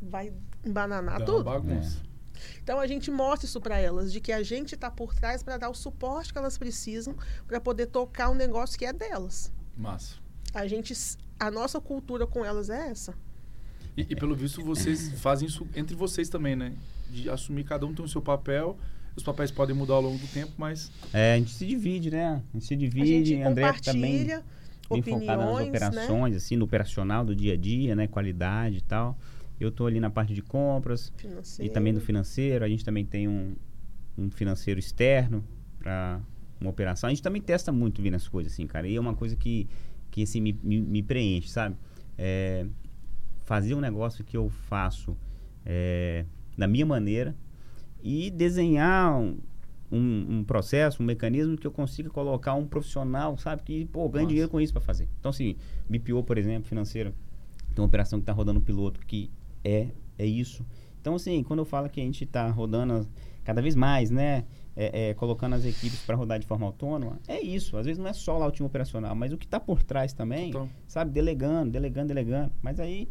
[0.00, 0.32] vai
[0.64, 1.44] embananar Dá tudo.
[1.44, 1.98] bagunça.
[2.10, 2.14] É.
[2.62, 5.56] Então a gente mostra isso para elas, de que a gente está por trás para
[5.56, 7.14] dar o suporte que elas precisam
[7.46, 9.52] para poder tocar um negócio que é delas.
[9.76, 10.16] Massa.
[10.52, 10.94] A gente,
[11.38, 13.14] a nossa cultura com elas é essa.
[13.96, 16.72] E, e, pelo visto vocês fazem isso entre vocês também, né?
[17.10, 18.76] De assumir, cada um tem o seu papel.
[19.16, 20.90] Os papéis podem mudar ao longo do tempo, mas.
[21.12, 22.42] É, a gente se divide, né?
[22.50, 23.12] A gente se divide.
[23.12, 24.26] A gente André também
[24.90, 26.36] bem focado nas operações, né?
[26.36, 28.06] assim, no operacional do dia a dia, né?
[28.06, 29.16] Qualidade e tal.
[29.58, 31.70] Eu estou ali na parte de compras financeiro.
[31.70, 32.64] e também no financeiro.
[32.64, 33.54] A gente também tem um,
[34.18, 35.44] um financeiro externo
[35.78, 36.20] para
[36.60, 37.08] uma operação.
[37.08, 38.88] A gente também testa muito vindo as coisas, assim, cara.
[38.88, 39.68] E é uma coisa que,
[40.10, 41.76] que assim, me, me, me preenche, sabe?
[42.18, 42.66] É,
[43.44, 45.16] fazer um negócio que eu faço
[45.64, 46.24] é,
[46.56, 47.36] da minha maneira
[48.02, 49.38] e desenhar um,
[49.90, 54.26] um, um, processo, um mecanismo que eu consiga colocar um profissional, sabe, que pô, ganha
[54.26, 55.08] dinheiro com isso para fazer.
[55.18, 55.56] Então, assim,
[55.88, 57.14] BPO, por exemplo, financeiro,
[57.74, 59.30] tem uma operação que está rodando um piloto que
[59.62, 59.88] é,
[60.18, 60.64] é isso.
[61.00, 63.08] Então, assim, quando eu falo que a gente está rodando
[63.44, 64.44] cada vez mais, né?
[64.76, 67.76] é, é, colocando as equipes para rodar de forma autônoma, é isso.
[67.76, 70.12] Às vezes não é só lá o time operacional, mas o que está por trás
[70.12, 70.68] também, então.
[70.86, 71.12] sabe?
[71.12, 72.52] Delegando, delegando, delegando.
[72.60, 73.08] Mas aí,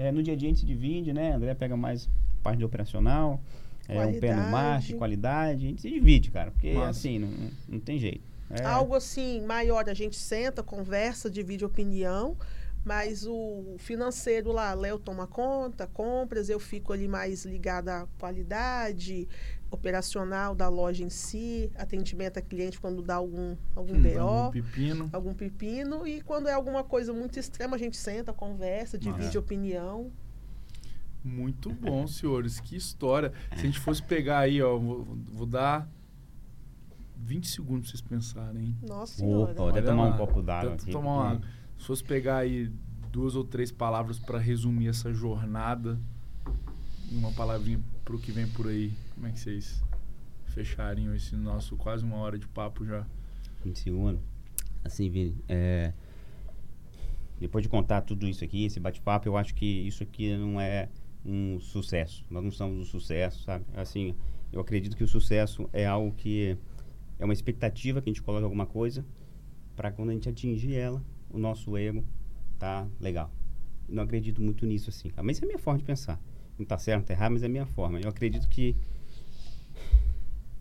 [0.00, 1.34] é, no dia a dia a gente se divide, né?
[1.34, 2.08] André pega mais
[2.42, 3.38] parte de operacional,
[3.86, 5.66] é, um pé no marketing, qualidade.
[5.66, 6.88] A gente se divide, cara, porque Nossa.
[6.90, 7.28] assim, não,
[7.68, 8.22] não tem jeito.
[8.48, 8.64] É.
[8.64, 12.34] Algo assim maior, a gente senta, conversa, divide opinião,
[12.82, 19.28] mas o financeiro lá, Léo toma conta, compras, eu fico ali mais ligada à qualidade,
[19.70, 24.18] operacional da loja em si, atendimento a cliente quando dá algum, algum hum, BO.
[24.18, 25.10] Algum pepino.
[25.12, 26.06] Algum pepino.
[26.06, 29.40] E quando é alguma coisa muito extrema, a gente senta, conversa, divide é.
[29.40, 30.10] opinião.
[31.22, 32.60] Muito bom, senhores.
[32.60, 33.32] Que história.
[33.54, 35.88] Se a gente fosse pegar aí, ó, vou, vou dar
[37.16, 38.76] 20 segundos pra vocês pensarem.
[38.82, 39.52] Nossa senhora.
[39.52, 40.90] Opa, até tomar um copo d'água aqui.
[40.90, 41.40] Tomar uma,
[41.78, 42.72] se fosse pegar aí
[43.12, 45.98] duas ou três palavras para resumir essa jornada,
[47.10, 49.84] uma palavrinha pro que vem por aí, como é que vocês
[50.46, 53.06] fechariam esse nosso quase uma hora de papo já?
[53.62, 54.22] 20 segundos.
[54.82, 55.92] Assim, Vini, é,
[57.38, 60.88] depois de contar tudo isso aqui, esse bate-papo, eu acho que isso aqui não é
[61.22, 62.24] um sucesso.
[62.30, 63.66] Nós não somos um sucesso, sabe?
[63.76, 64.14] Assim,
[64.50, 66.56] eu acredito que o sucesso é algo que
[67.18, 69.04] é uma expectativa que a gente coloca alguma coisa
[69.76, 72.02] para quando a gente atingir ela, o nosso ego
[72.58, 73.30] tá legal.
[73.86, 75.12] Não acredito muito nisso assim.
[75.22, 76.18] Mas é a minha forma de pensar.
[76.58, 78.00] Não tá certo, não tá errado, mas é a minha forma.
[78.00, 78.74] Eu acredito que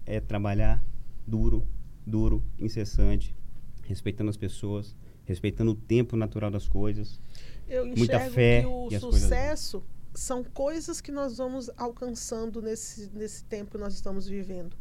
[0.09, 0.83] é trabalhar
[1.25, 1.65] duro,
[2.05, 3.35] duro, incessante,
[3.83, 7.21] respeitando as pessoas, respeitando o tempo natural das coisas.
[7.67, 10.21] Eu muita fé que o sucesso coisas...
[10.21, 14.75] são coisas que nós vamos alcançando nesse, nesse tempo que nós estamos vivendo.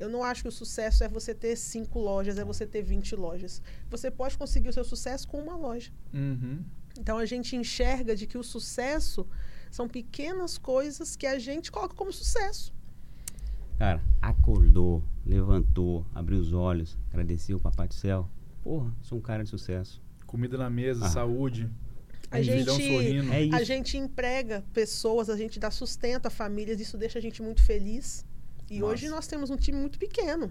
[0.00, 3.14] Eu não acho que o sucesso é você ter cinco lojas, é você ter 20
[3.14, 3.62] lojas.
[3.88, 5.92] Você pode conseguir o seu sucesso com uma loja.
[6.12, 6.64] Uhum.
[6.98, 9.24] Então a gente enxerga de que o sucesso
[9.70, 12.73] são pequenas coisas que a gente coloca como sucesso.
[13.78, 18.28] Cara, acordou, levantou, abriu os olhos, agradeceu o Papai do Céu.
[18.62, 20.02] Porra, sou um cara de sucesso.
[20.26, 21.08] Comida na mesa, ah.
[21.10, 21.68] saúde.
[22.30, 27.18] A gente, é a gente emprega pessoas, a gente dá sustento a famílias, isso deixa
[27.18, 28.24] a gente muito feliz.
[28.68, 28.92] E Nossa.
[28.92, 30.50] hoje nós temos um time muito pequeno.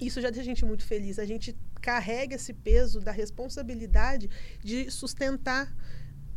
[0.00, 1.18] Isso já deixa a gente muito feliz.
[1.18, 4.30] A gente carrega esse peso da responsabilidade
[4.62, 5.74] de sustentar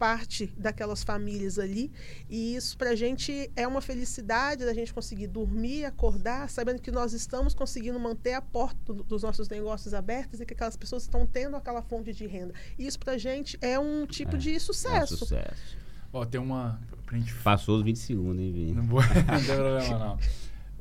[0.04, 1.90] parte daquelas famílias ali.
[2.30, 6.92] E isso para a gente é uma felicidade da gente conseguir dormir, acordar, sabendo que
[6.92, 11.26] nós estamos conseguindo manter a porta dos nossos negócios abertas e que aquelas pessoas estão
[11.26, 12.54] tendo aquela fonte de renda.
[12.78, 15.14] E isso para a gente é um tipo é, de sucesso.
[15.14, 15.78] É um sucesso.
[16.12, 16.82] Ó, tem uma.
[17.06, 17.34] Pra gente...
[17.36, 18.74] Passou os 20 segundos, hein, Vini?
[18.74, 19.00] Não, vou...
[19.08, 20.20] não tem problema, não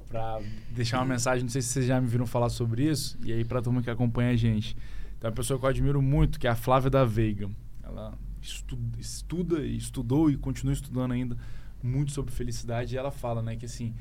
[0.09, 3.33] para deixar uma mensagem, não sei se vocês já me viram falar sobre isso, e
[3.33, 4.77] aí para a turma que acompanha a gente.
[5.19, 7.49] Tem uma pessoa que eu admiro muito, que é a Flávia da Veiga.
[7.83, 8.13] Ela
[8.43, 11.37] estuda, estuda e estudou e continua estudando ainda
[11.83, 13.95] muito sobre felicidade, e ela fala, né, que assim,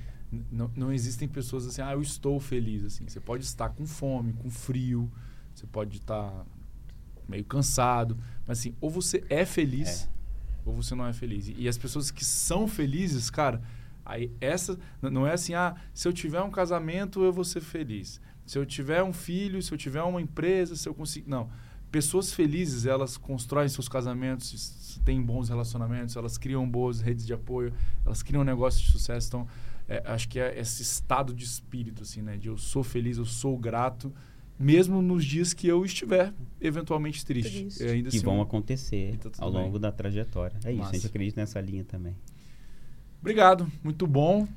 [0.52, 3.08] não, não existem pessoas assim, ah, eu estou feliz, assim.
[3.08, 5.12] Você pode estar com fome, com frio,
[5.54, 6.46] você pode estar
[7.28, 10.10] meio cansado, mas assim, ou você é feliz, é.
[10.64, 11.48] ou você não é feliz.
[11.48, 13.62] E, e as pessoas que são felizes, cara,
[14.06, 18.20] Aí essa não é assim, ah, se eu tiver um casamento eu vou ser feliz.
[18.46, 21.50] Se eu tiver um filho, se eu tiver uma empresa, se eu conseguir, não.
[21.92, 27.74] Pessoas felizes, elas constroem seus casamentos, têm bons relacionamentos, elas criam boas redes de apoio,
[28.06, 29.28] elas criam negócios de sucesso.
[29.28, 29.48] Então,
[29.90, 32.38] é, acho que é esse estado de espírito, assim, né?
[32.38, 34.14] De eu sou feliz, eu sou grato,
[34.58, 37.64] mesmo nos dias que eu estiver eventualmente triste.
[37.64, 37.84] triste.
[37.84, 39.82] Ainda que assim, vão acontecer tá ao longo bem.
[39.82, 40.58] da trajetória.
[40.64, 40.82] É Massa.
[40.82, 42.16] isso, a gente acredita nessa linha também.
[43.20, 44.48] Obrigado, muito bom.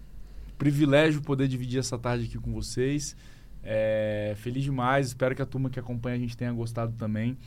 [0.57, 3.17] Privilégio poder dividir essa tarde aqui com vocês.
[3.65, 7.39] É, feliz demais, espero que a turma que acompanha a gente tenha gostado também.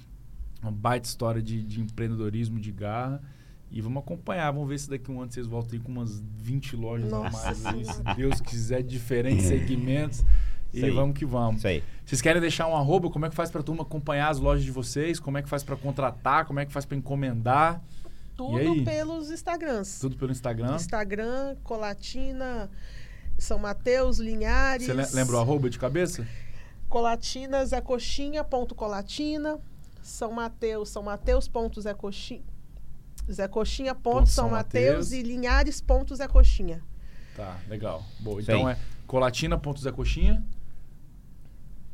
[0.62, 3.22] Uma baita história de, de empreendedorismo, de garra.
[3.70, 6.22] E vamos acompanhar, vamos ver se daqui a um ano vocês voltam aí com umas
[6.38, 7.50] 20 lojas Nossa.
[7.50, 7.88] a mais.
[7.88, 10.26] Se Deus quiser, diferentes segmentos.
[10.74, 10.92] E aí.
[10.92, 11.58] vamos que vamos.
[11.58, 11.84] Isso aí.
[12.06, 13.10] Vocês querem deixar um arroba?
[13.10, 15.20] Como é que faz para a turma acompanhar as lojas de vocês?
[15.20, 16.46] Como é que faz para contratar?
[16.46, 17.82] Como é que faz para encomendar?
[18.36, 20.00] Tudo pelos Instagrams.
[20.00, 20.76] Tudo pelo Instagram?
[20.76, 22.70] Instagram, Colatina,
[23.38, 24.88] São Mateus, Linhares.
[24.88, 26.28] Você lembra o arroba de cabeça?
[26.90, 29.60] Colatina, Zé Coxinha, ponto Colatina.
[30.02, 32.44] São Mateus, São Mateus, ponto Zé Coxinha.
[33.30, 36.82] Zé Coxinha, ponto, ponto São, São Mateus, Mateus e Linhares, ponto Zé Coxinha.
[37.36, 38.04] Tá, legal.
[38.20, 38.42] Boa.
[38.42, 40.44] Então é colatina, ponto Zé Coxinha.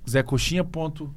[0.10, 1.14] Zé Coxinha, ponto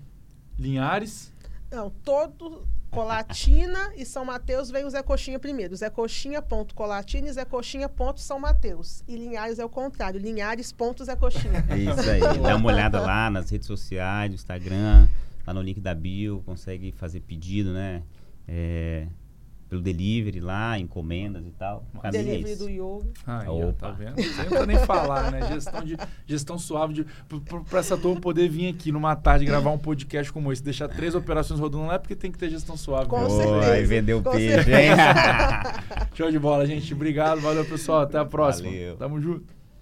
[0.59, 1.33] Linhares.
[1.71, 2.67] Não, todo
[2.97, 5.77] Colatina e São Mateus vem o Zé Coxinha primeiro.
[5.77, 9.05] Zé Coxinha, ponto Colatina e Zé Coxinha, ponto São Mateus.
[9.07, 10.19] E Linhares é o contrário.
[10.19, 11.63] Linhares, ponto Zé Coxinha.
[11.69, 12.21] É isso aí.
[12.41, 15.07] Dá uma olhada lá nas redes sociais, no Instagram,
[15.47, 18.03] lá no link da bio, consegue fazer pedido, né?
[18.49, 19.07] É,
[19.77, 21.85] pelo delivery lá, encomendas e tal.
[21.95, 23.11] O delivery do yoga.
[23.27, 24.09] Aí, ó, tá vendo?
[24.09, 25.47] Não precisa nem falar, né?
[25.53, 25.97] Gestão, de,
[26.27, 27.07] gestão suave
[27.69, 31.15] para essa turma poder vir aqui numa tarde gravar um podcast como esse, deixar três
[31.15, 33.09] operações rodando lá é porque tem que ter gestão suave.
[33.09, 33.73] Com certeza.
[33.73, 34.91] Aí vendeu peixe, hein?
[36.15, 36.93] Show de bola, gente.
[36.95, 38.71] Obrigado, valeu pessoal, até a próxima.
[38.71, 38.97] Valeu.
[38.97, 39.56] Tamo junto.